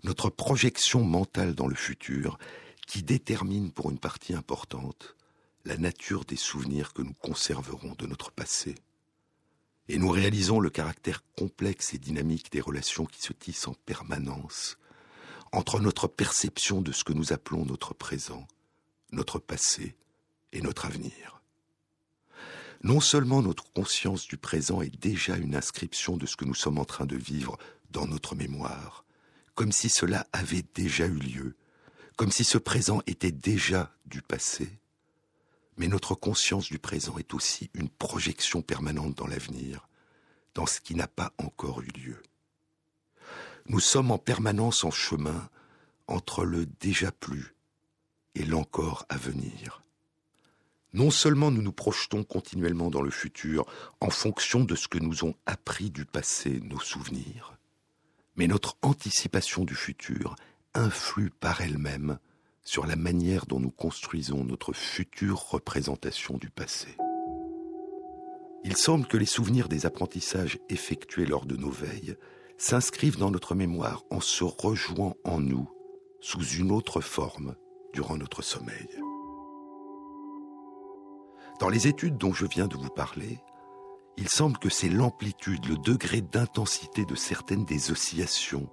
[0.03, 2.38] notre projection mentale dans le futur
[2.86, 5.15] qui détermine pour une partie importante
[5.65, 8.75] la nature des souvenirs que nous conserverons de notre passé.
[9.89, 14.77] Et nous réalisons le caractère complexe et dynamique des relations qui se tissent en permanence
[15.51, 18.47] entre notre perception de ce que nous appelons notre présent,
[19.12, 19.95] notre passé
[20.51, 21.41] et notre avenir.
[22.83, 26.77] Non seulement notre conscience du présent est déjà une inscription de ce que nous sommes
[26.77, 27.57] en train de vivre
[27.89, 29.03] dans notre mémoire,
[29.57, 31.55] comme si cela avait déjà eu lieu,
[32.15, 34.69] comme si ce présent était déjà du passé,
[35.77, 39.89] mais notre conscience du présent est aussi une projection permanente dans l'avenir,
[40.53, 42.21] dans ce qui n'a pas encore eu lieu.
[43.65, 45.49] Nous sommes en permanence en chemin
[46.05, 47.55] entre le déjà plus
[48.35, 49.81] et l'encore à venir.
[50.93, 53.65] Non seulement nous nous projetons continuellement dans le futur
[54.01, 57.56] en fonction de ce que nous ont appris du passé nos souvenirs,
[58.38, 60.36] mais notre anticipation du futur
[60.73, 62.19] influe par elle-même
[62.63, 66.95] sur la manière dont nous construisons notre future représentation du passé.
[68.63, 72.17] Il semble que les souvenirs des apprentissages effectués lors de nos veilles
[72.58, 75.69] s'inscrivent dans notre mémoire en se rejouant en nous
[76.19, 77.56] sous une autre forme
[77.93, 78.89] durant notre sommeil.
[81.60, 83.39] Dans les études dont je viens de vous parler,
[84.17, 88.67] il semble que c'est l'amplitude, le degré d'intensité de certaines des oscillations,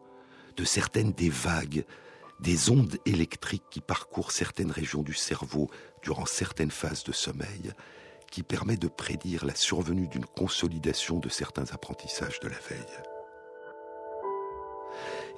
[0.57, 1.85] de certaines des vagues,
[2.41, 5.71] des ondes électriques qui parcourent certaines régions du cerveau
[6.03, 7.73] durant certaines phases de sommeil,
[8.31, 13.03] qui permet de prédire la survenue d'une consolidation de certains apprentissages de la veille.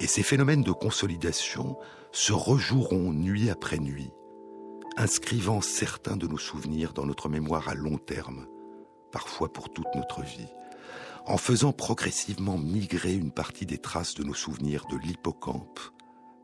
[0.00, 1.76] Et ces phénomènes de consolidation
[2.12, 4.12] se rejoueront nuit après nuit,
[4.96, 8.46] inscrivant certains de nos souvenirs dans notre mémoire à long terme,
[9.16, 10.52] parfois pour toute notre vie,
[11.24, 15.80] en faisant progressivement migrer une partie des traces de nos souvenirs de l'hippocampe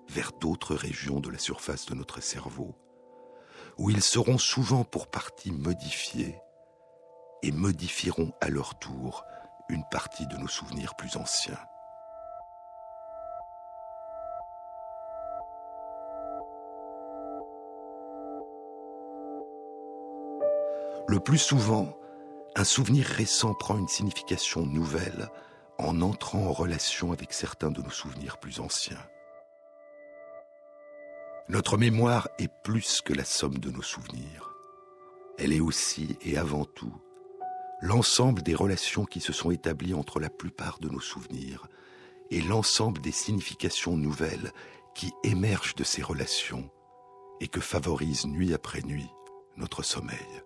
[0.08, 2.74] vers d'autres régions de la surface de notre cerveau,
[3.76, 6.38] où ils seront souvent pour partie modifiés
[7.42, 9.26] et modifieront à leur tour
[9.68, 11.60] une partie de nos souvenirs plus anciens.
[21.06, 21.92] Le plus souvent,
[22.54, 25.28] un souvenir récent prend une signification nouvelle
[25.78, 29.02] en entrant en relation avec certains de nos souvenirs plus anciens.
[31.48, 34.54] Notre mémoire est plus que la somme de nos souvenirs.
[35.38, 36.94] Elle est aussi et avant tout
[37.80, 41.66] l'ensemble des relations qui se sont établies entre la plupart de nos souvenirs
[42.30, 44.52] et l'ensemble des significations nouvelles
[44.94, 46.70] qui émergent de ces relations
[47.40, 49.10] et que favorisent nuit après nuit
[49.56, 50.42] notre sommeil.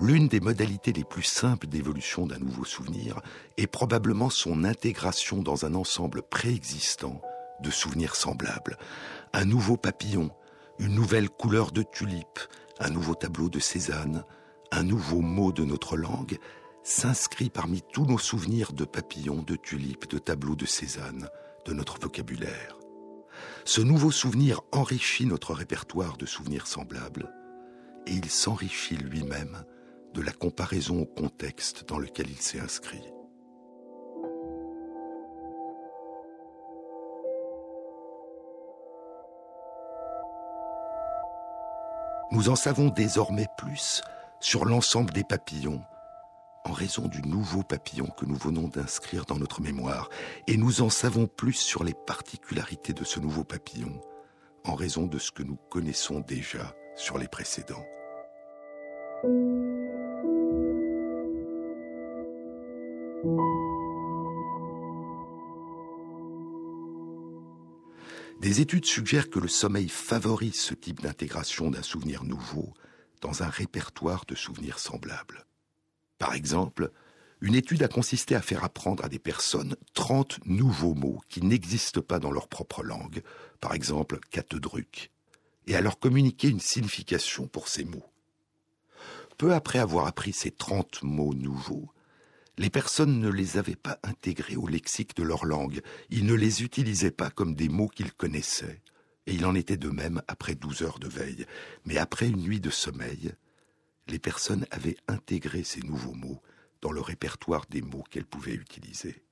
[0.00, 3.20] L'une des modalités les plus simples d'évolution d'un nouveau souvenir
[3.56, 7.22] est probablement son intégration dans un ensemble préexistant
[7.62, 8.76] de souvenirs semblables.
[9.32, 10.30] Un nouveau papillon,
[10.80, 12.40] une nouvelle couleur de tulipe,
[12.80, 14.24] un nouveau tableau de Cézanne,
[14.72, 16.38] un nouveau mot de notre langue
[16.82, 21.28] s'inscrit parmi tous nos souvenirs de papillons, de tulipes, de tableaux de Cézanne,
[21.66, 22.78] de notre vocabulaire.
[23.64, 27.32] Ce nouveau souvenir enrichit notre répertoire de souvenirs semblables
[28.06, 29.64] et il s'enrichit lui-même
[30.14, 33.02] de la comparaison au contexte dans lequel il s'est inscrit.
[42.30, 44.02] Nous en savons désormais plus
[44.40, 45.82] sur l'ensemble des papillons
[46.64, 50.08] en raison du nouveau papillon que nous venons d'inscrire dans notre mémoire,
[50.46, 54.00] et nous en savons plus sur les particularités de ce nouveau papillon
[54.64, 57.84] en raison de ce que nous connaissons déjà sur les précédents.
[68.40, 72.74] Des études suggèrent que le sommeil favorise ce type d'intégration d'un souvenir nouveau
[73.22, 75.46] dans un répertoire de souvenirs semblables.
[76.18, 76.90] Par exemple,
[77.40, 82.02] une étude a consisté à faire apprendre à des personnes 30 nouveaux mots qui n'existent
[82.02, 83.22] pas dans leur propre langue,
[83.60, 85.10] par exemple catedruc,
[85.66, 88.10] et à leur communiquer une signification pour ces mots.
[89.38, 91.90] Peu après avoir appris ces 30 mots nouveaux,
[92.56, 95.80] les personnes ne les avaient pas intégrés au lexique de leur langue,
[96.10, 98.80] ils ne les utilisaient pas comme des mots qu'ils connaissaient,
[99.26, 101.46] et il en était de même après douze heures de veille.
[101.84, 103.32] Mais après une nuit de sommeil,
[104.06, 106.40] les personnes avaient intégré ces nouveaux mots
[106.80, 109.24] dans le répertoire des mots qu'elles pouvaient utiliser.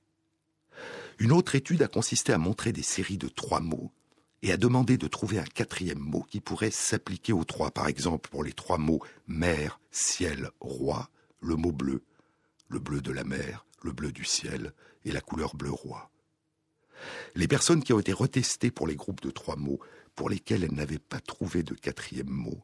[1.19, 3.91] Une autre étude a consisté à montrer des séries de trois mots
[4.41, 7.71] et à demander de trouver un quatrième mot qui pourrait s'appliquer aux trois.
[7.71, 11.09] Par exemple, pour les trois mots mer, ciel, roi,
[11.39, 12.03] le mot bleu
[12.73, 14.73] le bleu de la mer, le bleu du ciel
[15.05, 16.09] et la couleur bleu roi.
[17.35, 19.79] Les personnes qui ont été retestées pour les groupes de trois mots,
[20.15, 22.63] pour lesquels elles n'avaient pas trouvé de quatrième mot,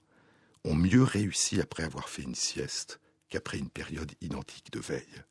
[0.66, 3.00] ont mieux réussi après avoir fait une sieste
[3.30, 5.24] qu'après une période identique de veille.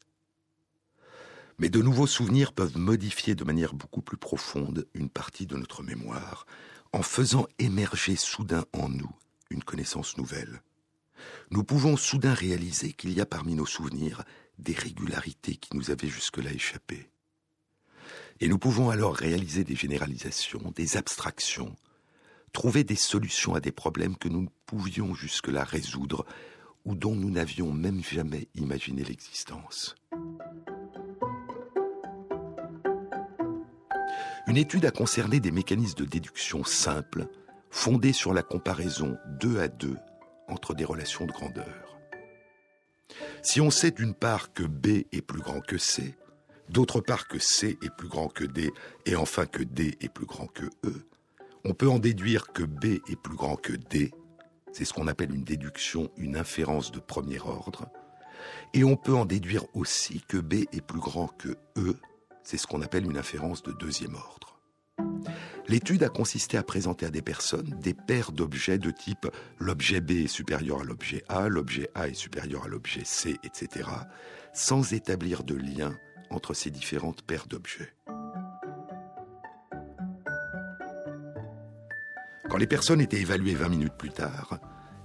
[1.59, 5.83] Mais de nouveaux souvenirs peuvent modifier de manière beaucoup plus profonde une partie de notre
[5.83, 6.47] mémoire,
[6.93, 9.11] en faisant émerger soudain en nous
[9.51, 10.63] une connaissance nouvelle.
[11.51, 14.23] Nous pouvons soudain réaliser qu'il y a parmi nos souvenirs
[14.59, 17.11] des régularités qui nous avaient jusque-là échappé.
[18.41, 21.75] Et nous pouvons alors réaliser des généralisations, des abstractions,
[22.53, 26.25] trouver des solutions à des problèmes que nous ne pouvions jusque-là résoudre
[26.85, 29.95] ou dont nous n'avions même jamais imaginé l'existence.
[34.47, 37.27] Une étude a concerné des mécanismes de déduction simples,
[37.71, 39.99] fondés sur la comparaison deux à deux
[40.49, 41.88] entre des relations de grandeur.
[43.43, 46.15] Si on sait d'une part que B est plus grand que C,
[46.69, 48.71] d'autre part que C est plus grand que D,
[49.07, 51.07] et enfin que D est plus grand que E,
[51.65, 54.13] on peut en déduire que B est plus grand que D,
[54.73, 57.89] c'est ce qu'on appelle une déduction, une inférence de premier ordre,
[58.75, 61.97] et on peut en déduire aussi que B est plus grand que E,
[62.43, 64.48] c'est ce qu'on appelle une inférence de deuxième ordre.
[65.69, 69.27] L'étude a consisté à présenter à des personnes des paires d'objets de type
[69.59, 73.89] l'objet B est supérieur à l'objet A, l'objet A est supérieur à l'objet C, etc.,
[74.55, 75.95] sans établir de lien
[76.31, 77.95] entre ces différentes paires d'objets.
[82.49, 84.59] Quand les personnes étaient évaluées 20 minutes plus tard,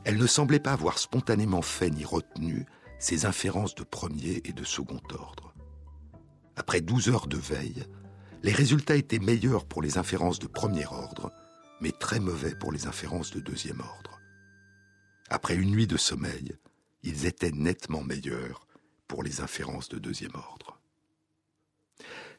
[0.06, 2.66] elles ne semblaient pas avoir spontanément fait ni retenu
[3.00, 5.54] ces inférences de premier et de second ordre.
[6.56, 7.84] Après 12 heures de veille,
[8.44, 11.32] les résultats étaient meilleurs pour les inférences de premier ordre,
[11.80, 14.20] mais très mauvais pour les inférences de deuxième ordre.
[15.30, 16.56] Après une nuit de sommeil,
[17.04, 18.68] ils étaient nettement meilleurs
[19.08, 20.80] pour les inférences de deuxième ordre.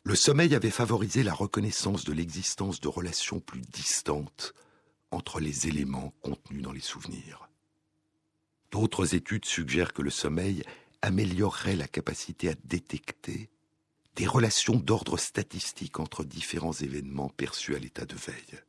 [0.03, 4.55] Le sommeil avait favorisé la reconnaissance de l'existence de relations plus distantes
[5.11, 7.49] entre les éléments contenus dans les souvenirs.
[8.71, 10.63] D'autres études suggèrent que le sommeil
[11.01, 13.49] améliorerait la capacité à détecter
[14.17, 18.61] des relations d'ordre statistique entre différents événements perçus à l'état de veille.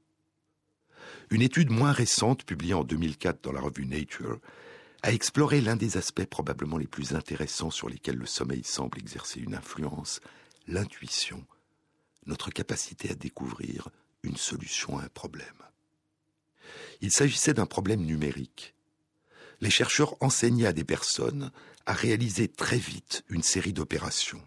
[1.29, 4.39] Une étude moins récente, publiée en 2004 dans la revue Nature,
[5.03, 9.39] a exploré l'un des aspects probablement les plus intéressants sur lesquels le sommeil semble exercer
[9.39, 10.19] une influence,
[10.67, 11.45] l'intuition,
[12.25, 13.89] notre capacité à découvrir
[14.23, 15.47] une solution à un problème.
[17.01, 18.73] Il s'agissait d'un problème numérique.
[19.61, 21.51] Les chercheurs enseignaient à des personnes
[21.85, 24.41] à réaliser très vite une série d'opérations.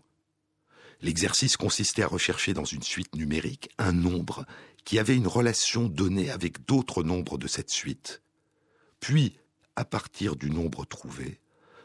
[1.00, 4.44] L'exercice consistait à rechercher dans une suite numérique un nombre
[4.84, 8.22] qui avait une relation donnée avec d'autres nombres de cette suite.
[9.00, 9.36] Puis,
[9.76, 11.40] à partir du nombre trouvé,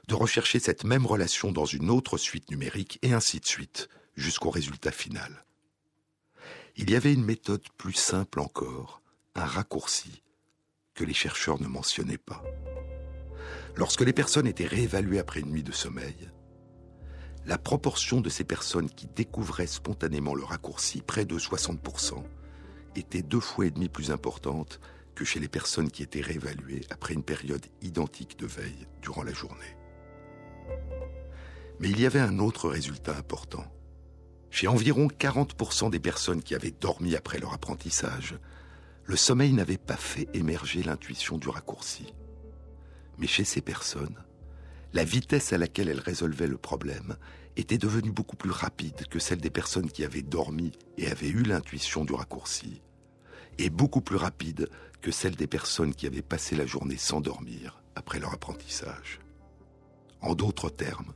[0.07, 4.49] de rechercher cette même relation dans une autre suite numérique et ainsi de suite, jusqu'au
[4.49, 5.45] résultat final.
[6.75, 9.01] Il y avait une méthode plus simple encore,
[9.35, 10.23] un raccourci,
[10.95, 12.43] que les chercheurs ne mentionnaient pas.
[13.75, 16.29] Lorsque les personnes étaient réévaluées après une nuit de sommeil,
[17.45, 22.23] la proportion de ces personnes qui découvraient spontanément le raccourci, près de 60%,
[22.95, 24.79] était deux fois et demi plus importante
[25.15, 29.33] que chez les personnes qui étaient réévaluées après une période identique de veille durant la
[29.33, 29.77] journée.
[31.79, 33.65] Mais il y avait un autre résultat important.
[34.49, 38.37] Chez environ 40% des personnes qui avaient dormi après leur apprentissage,
[39.05, 42.13] le sommeil n'avait pas fait émerger l'intuition du raccourci.
[43.17, 44.15] Mais chez ces personnes,
[44.93, 47.17] la vitesse à laquelle elles résolvaient le problème
[47.57, 51.43] était devenue beaucoup plus rapide que celle des personnes qui avaient dormi et avaient eu
[51.43, 52.81] l'intuition du raccourci,
[53.57, 54.69] et beaucoup plus rapide
[55.01, 59.19] que celle des personnes qui avaient passé la journée sans dormir après leur apprentissage.
[60.21, 61.13] En d'autres termes,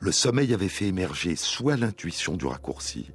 [0.00, 3.10] le sommeil avait fait émerger soit l'intuition du raccourci,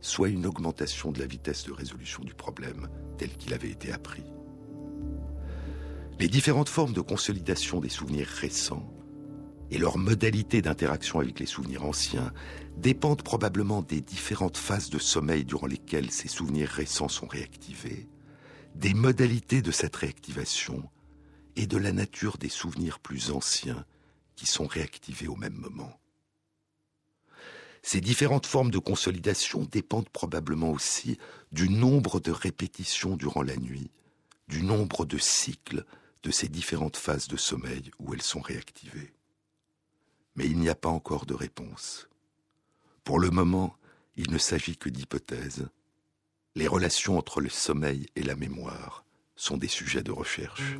[0.00, 4.22] soit une augmentation de la vitesse de résolution du problème tel qu'il avait été appris.
[6.20, 8.93] Les différentes formes de consolidation des souvenirs récents
[9.74, 12.32] et leurs modalités d'interaction avec les souvenirs anciens
[12.76, 18.08] dépendent probablement des différentes phases de sommeil durant lesquelles ces souvenirs récents sont réactivés,
[18.76, 20.88] des modalités de cette réactivation
[21.56, 23.84] et de la nature des souvenirs plus anciens
[24.36, 25.98] qui sont réactivés au même moment.
[27.82, 31.18] Ces différentes formes de consolidation dépendent probablement aussi
[31.50, 33.90] du nombre de répétitions durant la nuit,
[34.46, 35.84] du nombre de cycles
[36.22, 39.12] de ces différentes phases de sommeil où elles sont réactivées.
[40.36, 42.08] Mais il n'y a pas encore de réponse.
[43.04, 43.76] Pour le moment,
[44.16, 45.68] il ne s'agit que d'hypothèses.
[46.54, 49.04] Les relations entre le sommeil et la mémoire
[49.36, 50.78] sont des sujets de recherche.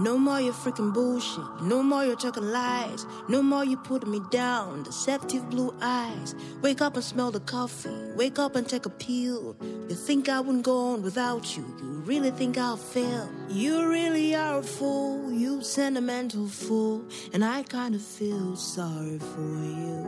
[0.00, 1.44] No more your freaking bullshit.
[1.60, 3.04] No more your talking lies.
[3.28, 4.82] No more you putting me down.
[4.82, 6.34] Deceptive blue eyes.
[6.62, 7.90] Wake up and smell the coffee.
[8.16, 9.54] Wake up and take a pill.
[9.60, 11.66] You think I wouldn't go on without you.
[11.82, 13.28] You really think I'll fail.
[13.50, 15.30] You really are a fool.
[15.30, 17.04] You sentimental fool.
[17.34, 20.06] And I kind of feel sorry for you.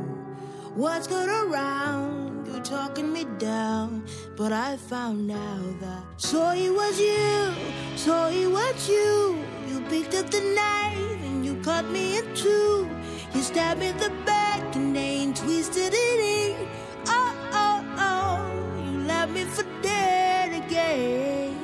[0.74, 2.46] What's good around?
[2.46, 4.06] You talking me down,
[4.38, 7.52] but I found out that so it was you,
[7.96, 9.44] so it was you.
[9.92, 12.88] Picked up the knife and you cut me in two.
[13.34, 16.66] You stabbed me in the back and then twisted it in.
[17.08, 21.54] Oh oh oh, you left me for dead again.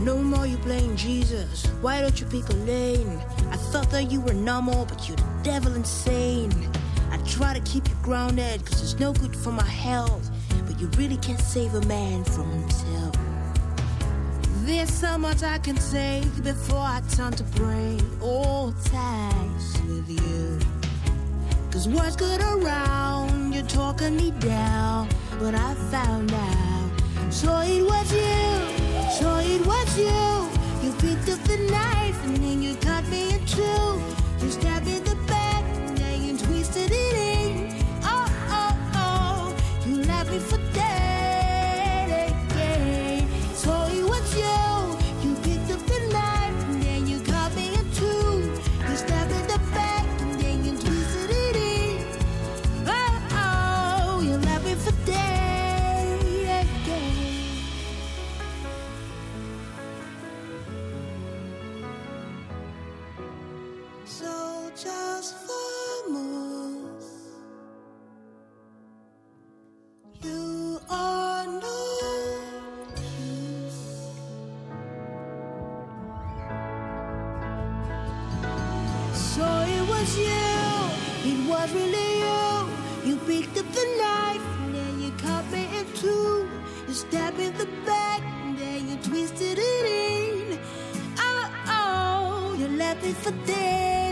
[0.00, 1.66] No more you playing Jesus.
[1.80, 3.22] Why don't you pick a lane?
[3.52, 6.50] I thought that you were normal, but you're the devil insane.
[7.12, 10.28] I try to keep you grounded, cause it's no good for my health.
[10.78, 13.14] You really can't save a man from himself.
[14.66, 20.58] There's so much I can say before I turn to break all ties with you.
[21.70, 25.08] Cause what's good around, you're talking me down,
[25.38, 26.90] but I found out.
[27.30, 29.10] So it was you.
[29.18, 30.86] So it was you.
[30.86, 32.05] You picked up the knife
[81.72, 82.68] really you.
[83.08, 86.48] You picked up the knife and then you cut me in two.
[86.88, 90.58] You stabbed in the back and then you twisted it in.
[91.18, 94.05] Oh, oh, you left me for dead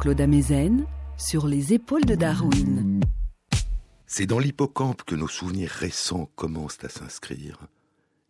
[0.00, 0.86] Jean-Claude Amezen
[1.18, 3.00] sur les épaules de Darwin.
[4.06, 7.58] C'est dans l'hippocampe que nos souvenirs récents commencent à s'inscrire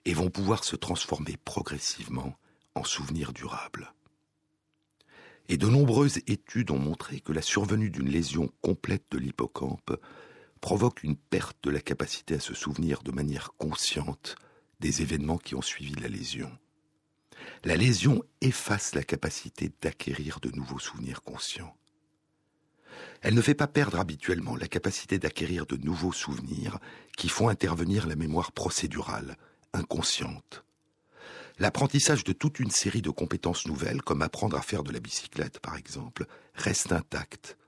[0.04, 2.34] et vont pouvoir se transformer progressivement
[2.74, 3.92] en souvenirs durables.
[5.48, 9.96] Et de nombreuses études ont montré que la survenue d'une lésion complète de l'hippocampe
[10.60, 14.34] provoque une perte de la capacité à se souvenir de manière consciente
[14.80, 16.50] des événements qui ont suivi la lésion.
[17.64, 21.76] La lésion efface la capacité d'acquérir de nouveaux souvenirs conscients.
[23.22, 26.78] Elle ne fait pas perdre habituellement la capacité d'acquérir de nouveaux souvenirs
[27.16, 29.36] qui font intervenir la mémoire procédurale,
[29.72, 30.64] inconsciente.
[31.59, 35.59] L'apprentissage de toute une série de compétences nouvelles, comme apprendre à faire de la bicyclette
[35.61, 36.24] par exemple,
[36.55, 37.59] reste intact,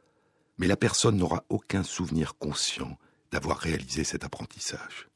[0.57, 2.97] mais la personne n'aura aucun souvenir conscient
[3.31, 5.09] d'avoir réalisé cet apprentissage.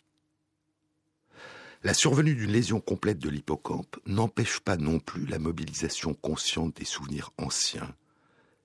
[1.87, 6.85] La survenue d'une lésion complète de l'hippocampe n'empêche pas non plus la mobilisation consciente des
[6.85, 7.95] souvenirs anciens.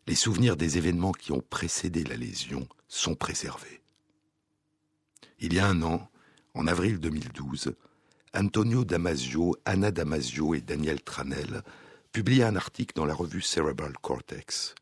[0.07, 3.83] Les souvenirs des événements qui ont précédé la lésion sont préservés.
[5.37, 6.09] Il y a un an,
[6.55, 7.75] en avril 2012,
[8.33, 11.61] Antonio Damasio, Anna Damasio et Daniel Tranel
[12.11, 14.73] publiaient un article dans la revue Cerebral Cortex.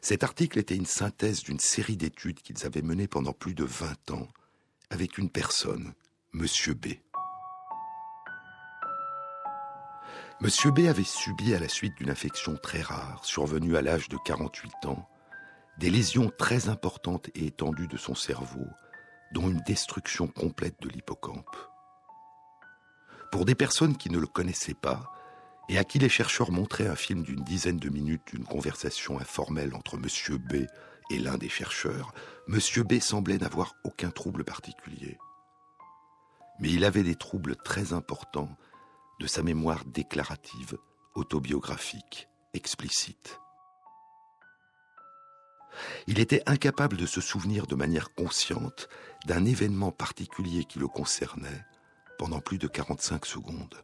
[0.00, 4.12] Cet article était une synthèse d'une série d'études qu'ils avaient menées pendant plus de 20
[4.12, 4.28] ans
[4.90, 5.92] avec une personne,
[6.32, 6.86] Monsieur B.
[10.42, 14.18] Monsieur B avait subi à la suite d'une infection très rare, survenue à l'âge de
[14.22, 15.08] 48 ans,
[15.78, 18.66] des lésions très importantes et étendues de son cerveau,
[19.32, 21.56] dont une destruction complète de l'hippocampe.
[23.32, 25.10] Pour des personnes qui ne le connaissaient pas,
[25.70, 29.74] et à qui les chercheurs montraient un film d'une dizaine de minutes d'une conversation informelle
[29.74, 30.66] entre Monsieur B
[31.10, 32.12] et l'un des chercheurs,
[32.46, 35.16] Monsieur B semblait n'avoir aucun trouble particulier.
[36.60, 38.54] Mais il avait des troubles très importants
[39.20, 40.76] de sa mémoire déclarative,
[41.14, 43.40] autobiographique, explicite.
[46.06, 48.88] Il était incapable de se souvenir de manière consciente
[49.26, 51.64] d'un événement particulier qui le concernait
[52.18, 53.82] pendant plus de 45 secondes.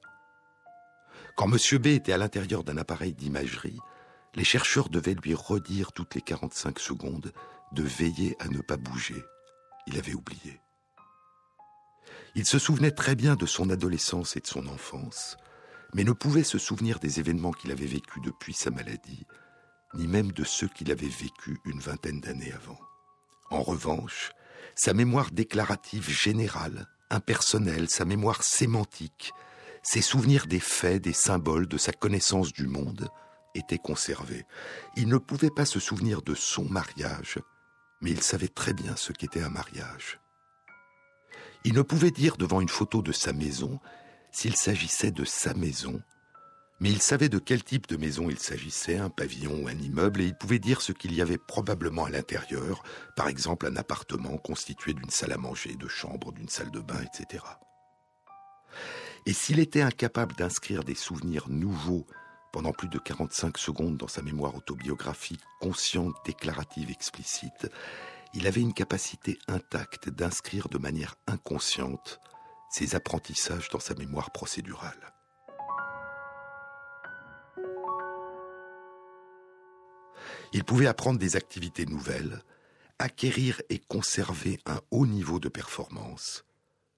[1.37, 1.79] Quand M.
[1.79, 3.79] B était à l'intérieur d'un appareil d'imagerie,
[4.35, 7.33] les chercheurs devaient lui redire toutes les 45 secondes
[7.73, 9.23] de veiller à ne pas bouger.
[9.87, 10.62] Il avait oublié.
[12.35, 15.37] Il se souvenait très bien de son adolescence et de son enfance,
[15.95, 19.27] mais ne pouvait se souvenir des événements qu'il avait vécus depuis sa maladie,
[19.95, 22.79] ni même de ceux qu'il avait vécus une vingtaine d'années avant.
[23.51, 24.33] En revanche,
[24.75, 29.35] sa mémoire déclarative générale, impersonnelle, sa mémoire sémantique,
[29.83, 33.11] ses souvenirs des faits, des symboles, de sa connaissance du monde
[33.55, 34.47] étaient conservés.
[34.97, 37.39] Il ne pouvait pas se souvenir de son mariage,
[38.01, 40.22] mais il savait très bien ce qu'était un mariage.
[41.65, 43.81] Il ne pouvait dire devant une photo de sa maison
[44.31, 46.03] s'il s'agissait de sa maison
[46.83, 50.21] mais il savait de quel type de maison il s'agissait, un pavillon ou un immeuble,
[50.21, 52.83] et il pouvait dire ce qu'il y avait probablement à l'intérieur,
[53.15, 57.01] par exemple un appartement constitué d'une salle à manger, de chambres, d'une salle de bain,
[57.01, 57.45] etc.
[59.27, 62.05] Et s'il était incapable d'inscrire des souvenirs nouveaux
[62.53, 67.71] pendant plus de 45 secondes dans sa mémoire autobiographique, consciente, déclarative, explicite,
[68.35, 72.21] il avait une capacité intacte d'inscrire de manière inconsciente
[72.71, 75.13] ses apprentissages dans sa mémoire procédurale.
[80.55, 82.43] Il pouvait apprendre des activités nouvelles,
[82.99, 86.45] acquérir et conserver un haut niveau de performance,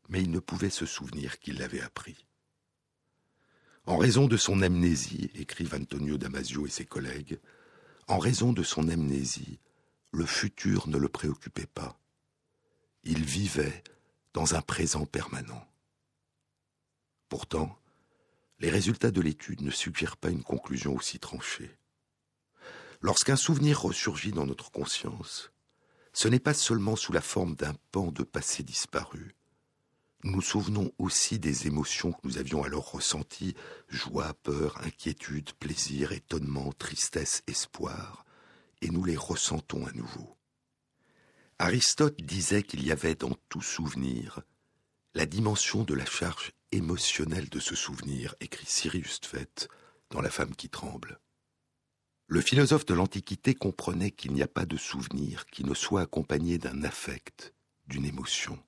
[0.09, 2.27] mais il ne pouvait se souvenir qu'il l'avait appris.
[3.87, 7.39] En raison de son amnésie, écrivent Antonio Damasio et ses collègues,
[8.09, 9.61] en raison de son amnésie,
[10.15, 11.99] le futur ne le préoccupait pas.
[13.03, 13.83] Il vivait
[14.33, 15.67] dans un présent permanent.
[17.29, 17.77] Pourtant,
[18.61, 21.77] les résultats de l'étude ne suggèrent pas une conclusion aussi tranchée.
[23.01, 25.51] Lorsqu'un souvenir ressurgit dans notre conscience,
[26.13, 29.35] ce n'est pas seulement sous la forme d'un pan de passé disparu.
[30.23, 33.57] Nous nous souvenons aussi des émotions que nous avions alors ressenties,
[33.89, 38.25] joie, peur, inquiétude, plaisir, étonnement, tristesse, espoir,
[38.81, 40.37] et nous les ressentons à nouveau.
[41.59, 44.43] Aristote disait qu'il y avait dans tout souvenir
[45.15, 49.69] la dimension de la charge émotionnelle de ce souvenir, écrit Sirius Tfet
[50.11, 51.21] dans La femme qui tremble.
[52.27, 56.59] Le philosophe de l'Antiquité comprenait qu'il n'y a pas de souvenir qui ne soit accompagné
[56.59, 57.55] d'un affect,
[57.87, 58.59] d'une émotion.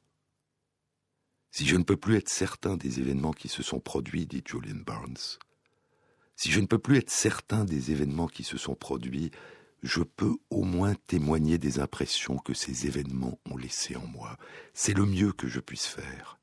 [1.51, 4.83] Si je ne peux plus être certain des événements qui se sont produits, dit Julian
[4.85, 5.17] Barnes,
[6.37, 9.31] si je ne peux plus être certain des événements qui se sont produits,
[9.83, 14.37] je peux au moins témoigner des impressions que ces événements ont laissées en moi.
[14.75, 16.39] C'est le mieux que je puisse faire.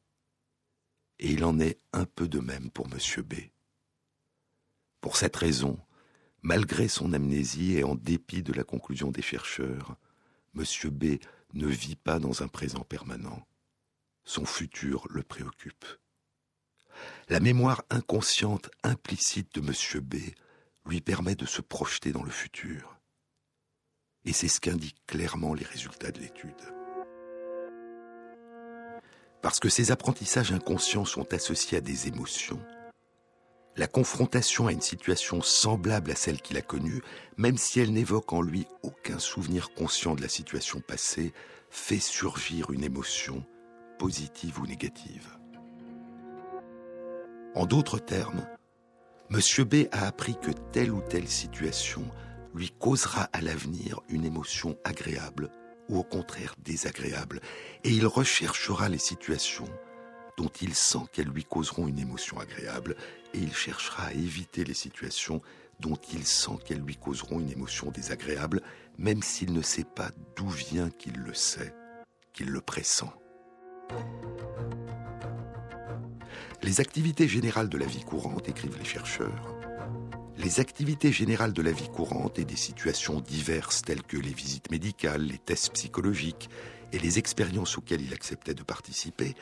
[1.20, 3.24] Et il en est un peu de même pour M.
[3.24, 3.36] B.
[5.02, 5.78] Pour cette raison,
[6.46, 9.96] Malgré son amnésie et en dépit de la conclusion des chercheurs,
[10.58, 10.66] M.
[10.90, 11.06] B
[11.54, 13.48] ne vit pas dans un présent permanent.
[14.26, 15.86] Son futur le préoccupe.
[17.30, 20.04] La mémoire inconsciente implicite de M.
[20.04, 20.16] B
[20.86, 22.93] lui permet de se projeter dans le futur.
[24.26, 26.52] Et c'est ce qu'indiquent clairement les résultats de l'étude.
[29.42, 32.62] Parce que ces apprentissages inconscients sont associés à des émotions,
[33.76, 37.02] la confrontation à une situation semblable à celle qu'il a connue,
[37.38, 41.34] même si elle n'évoque en lui aucun souvenir conscient de la situation passée,
[41.70, 43.44] fait surgir une émotion,
[43.98, 45.28] positive ou négative.
[47.56, 48.48] En d'autres termes,
[49.32, 49.40] M.
[49.66, 52.06] B a appris que telle ou telle situation
[52.54, 55.50] lui causera à l'avenir une émotion agréable
[55.90, 57.42] ou au contraire désagréable,
[57.84, 59.68] et il recherchera les situations
[60.38, 62.96] dont il sent qu'elles lui causeront une émotion agréable,
[63.34, 65.42] et il cherchera à éviter les situations
[65.80, 68.62] dont il sent qu'elles lui causeront une émotion désagréable,
[68.98, 71.74] même s'il ne sait pas d'où vient qu'il le sait,
[72.32, 73.04] qu'il le pressent.
[76.62, 79.63] Les activités générales de la vie courante, écrivent les chercheurs,
[80.38, 84.72] les activités générales de la vie courante et des situations diverses telles que les visites
[84.72, 86.50] médicales, les tests psychologiques
[86.92, 89.36] et les expériences auxquelles il acceptait de participer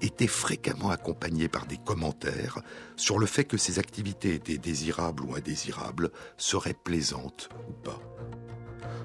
[0.00, 2.60] étaient fréquemment accompagnées par des commentaires
[2.96, 8.00] sur le fait que ces activités étaient désirables ou indésirables, seraient plaisantes ou pas.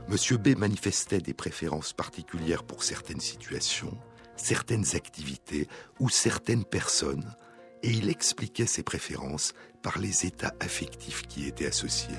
[0.08, 3.98] Monsieur B manifestait des préférences particulières pour certaines situations,
[4.36, 5.68] certaines activités
[6.00, 7.36] ou certaines personnes,
[7.84, 12.18] et il expliquait ses préférences par les états affectifs qui étaient associés.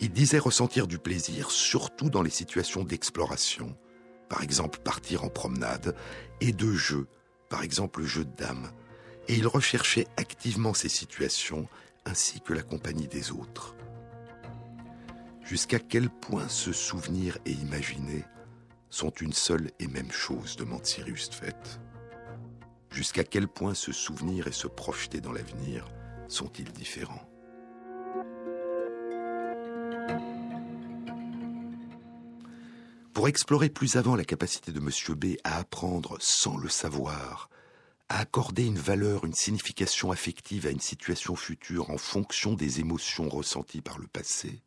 [0.00, 3.76] Il disait ressentir du plaisir surtout dans les situations d'exploration,
[4.28, 5.94] par exemple partir en promenade,
[6.40, 7.06] et de jeu,
[7.48, 8.70] par exemple le jeu de dames,
[9.28, 11.68] et il recherchait activement ces situations
[12.04, 13.74] ainsi que la compagnie des autres.
[15.42, 18.24] Jusqu'à quel point se souvenir et imaginer
[18.90, 21.80] sont une seule et même chose demande Sirius Fett.
[22.90, 25.86] Jusqu'à quel point se souvenir et se projeter dans l'avenir
[26.28, 27.28] sont-ils différents
[33.12, 34.90] Pour explorer plus avant la capacité de M.
[35.16, 37.48] B à apprendre sans le savoir,
[38.08, 43.28] à accorder une valeur, une signification affective à une situation future en fonction des émotions
[43.28, 44.62] ressenties par le passé,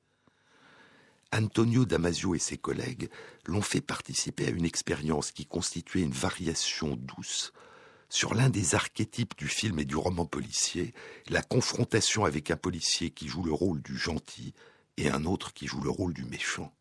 [1.33, 3.09] Antonio Damasio et ses collègues
[3.45, 7.51] l'ont fait participer à une expérience qui constituait une variation douce
[8.09, 10.93] sur l'un des archétypes du film et du roman policier,
[11.27, 14.53] la confrontation avec un policier qui joue le rôle du gentil
[14.97, 16.73] et un autre qui joue le rôle du méchant.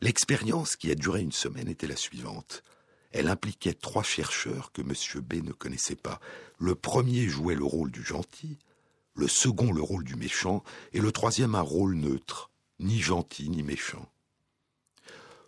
[0.00, 2.62] L'expérience, qui a duré une semaine, était la suivante.
[3.12, 4.94] Elle impliquait trois chercheurs que M.
[5.22, 6.20] B ne connaissait pas.
[6.58, 8.58] Le premier jouait le rôle du gentil,
[9.14, 13.62] le second le rôle du méchant, et le troisième un rôle neutre, ni gentil ni
[13.62, 14.08] méchant.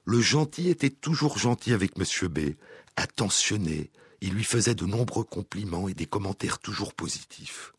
[0.05, 2.29] Le gentil était toujours gentil avec M.
[2.29, 2.57] B,
[2.97, 3.91] attentionné,
[4.23, 7.73] il lui faisait de nombreux compliments et des commentaires toujours positifs.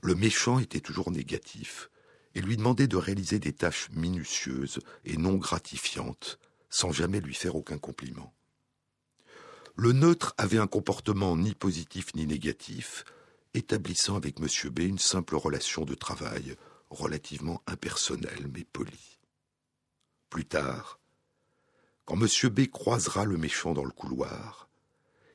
[0.00, 1.90] Le méchant était toujours négatif,
[2.36, 6.38] et lui demandait de réaliser des tâches minutieuses et non gratifiantes,
[6.68, 8.32] sans jamais lui faire aucun compliment.
[9.74, 13.04] Le neutre avait un comportement ni positif ni négatif,
[13.52, 14.46] établissant avec M.
[14.70, 16.54] B une simple relation de travail,
[16.90, 19.18] relativement impersonnelle mais polie.
[20.28, 21.00] Plus tard,
[22.04, 22.28] quand M.
[22.50, 24.69] B croisera le méchant dans le couloir,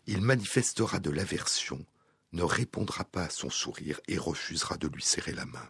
[0.07, 1.85] il manifestera de l'aversion,
[2.31, 5.69] ne répondra pas à son sourire et refusera de lui serrer la main.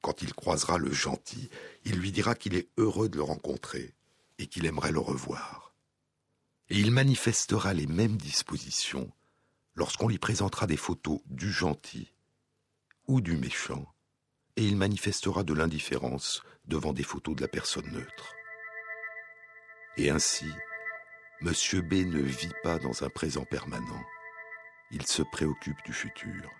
[0.00, 1.48] Quand il croisera le gentil,
[1.84, 3.94] il lui dira qu'il est heureux de le rencontrer
[4.38, 5.74] et qu'il aimerait le revoir.
[6.68, 9.12] Et il manifestera les mêmes dispositions
[9.74, 12.12] lorsqu'on lui présentera des photos du gentil
[13.06, 13.86] ou du méchant,
[14.56, 18.34] et il manifestera de l'indifférence devant des photos de la personne neutre.
[19.96, 20.46] Et ainsi,
[21.42, 21.52] M.
[21.80, 24.04] B ne vit pas dans un présent permanent,
[24.90, 26.50] il se préoccupe du futur.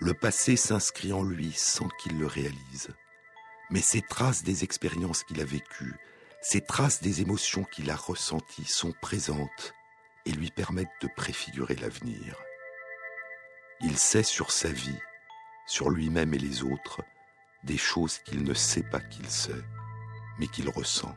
[0.00, 2.88] Le passé s'inscrit en lui sans qu'il le réalise.
[3.70, 5.94] Mais ces traces des expériences qu'il a vécues,
[6.42, 9.72] ces traces des émotions qu'il a ressenties sont présentes
[10.26, 12.36] et lui permettent de préfigurer l'avenir.
[13.80, 14.98] Il sait sur sa vie,
[15.66, 17.02] sur lui-même et les autres,
[17.62, 19.52] des choses qu'il ne sait pas qu'il sait,
[20.38, 21.16] mais qu'il ressent.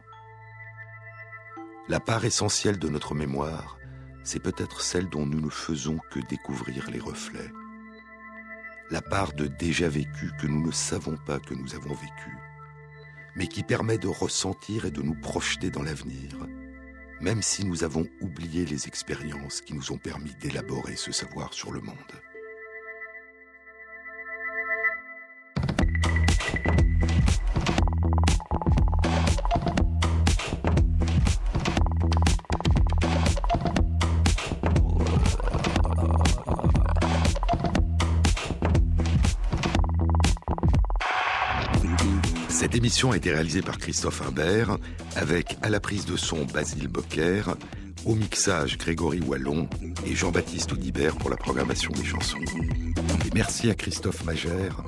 [1.90, 3.78] La part essentielle de notre mémoire,
[4.24, 7.52] c'est peut-être celle dont nous ne faisons que découvrir les reflets
[8.90, 12.38] la part de déjà vécu que nous ne savons pas que nous avons vécu,
[13.36, 16.48] mais qui permet de ressentir et de nous projeter dans l'avenir,
[17.20, 21.72] même si nous avons oublié les expériences qui nous ont permis d'élaborer ce savoir sur
[21.72, 21.96] le monde.
[42.88, 44.78] Cette émission a été réalisée par Christophe Imbert,
[45.18, 47.42] avec à la prise de son Basile Bocquer,
[48.06, 49.68] au mixage Grégory Wallon
[50.06, 52.40] et Jean-Baptiste Audibert pour la programmation des chansons.
[52.40, 54.86] Et merci à Christophe Magère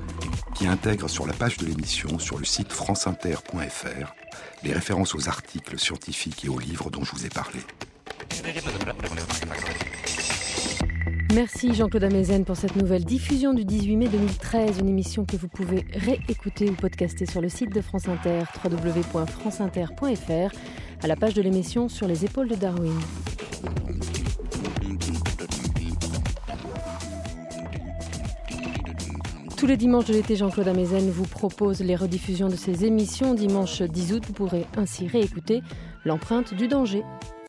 [0.54, 4.14] qui intègre sur la page de l'émission sur le site franceinter.fr
[4.62, 7.60] les références aux articles scientifiques et aux livres dont je vous ai parlé.
[11.34, 15.46] Merci Jean-Claude Amezen pour cette nouvelle diffusion du 18 mai 2013, une émission que vous
[15.46, 20.56] pouvez réécouter ou podcaster sur le site de France Inter, www.franceinter.fr,
[21.02, 22.98] à la page de l'émission sur les épaules de Darwin.
[29.56, 33.34] Tous les dimanches de l'été, Jean-Claude Amezen vous propose les rediffusions de ses émissions.
[33.34, 35.62] Dimanche 10 août, vous pourrez ainsi réécouter
[36.04, 37.02] L'empreinte du danger.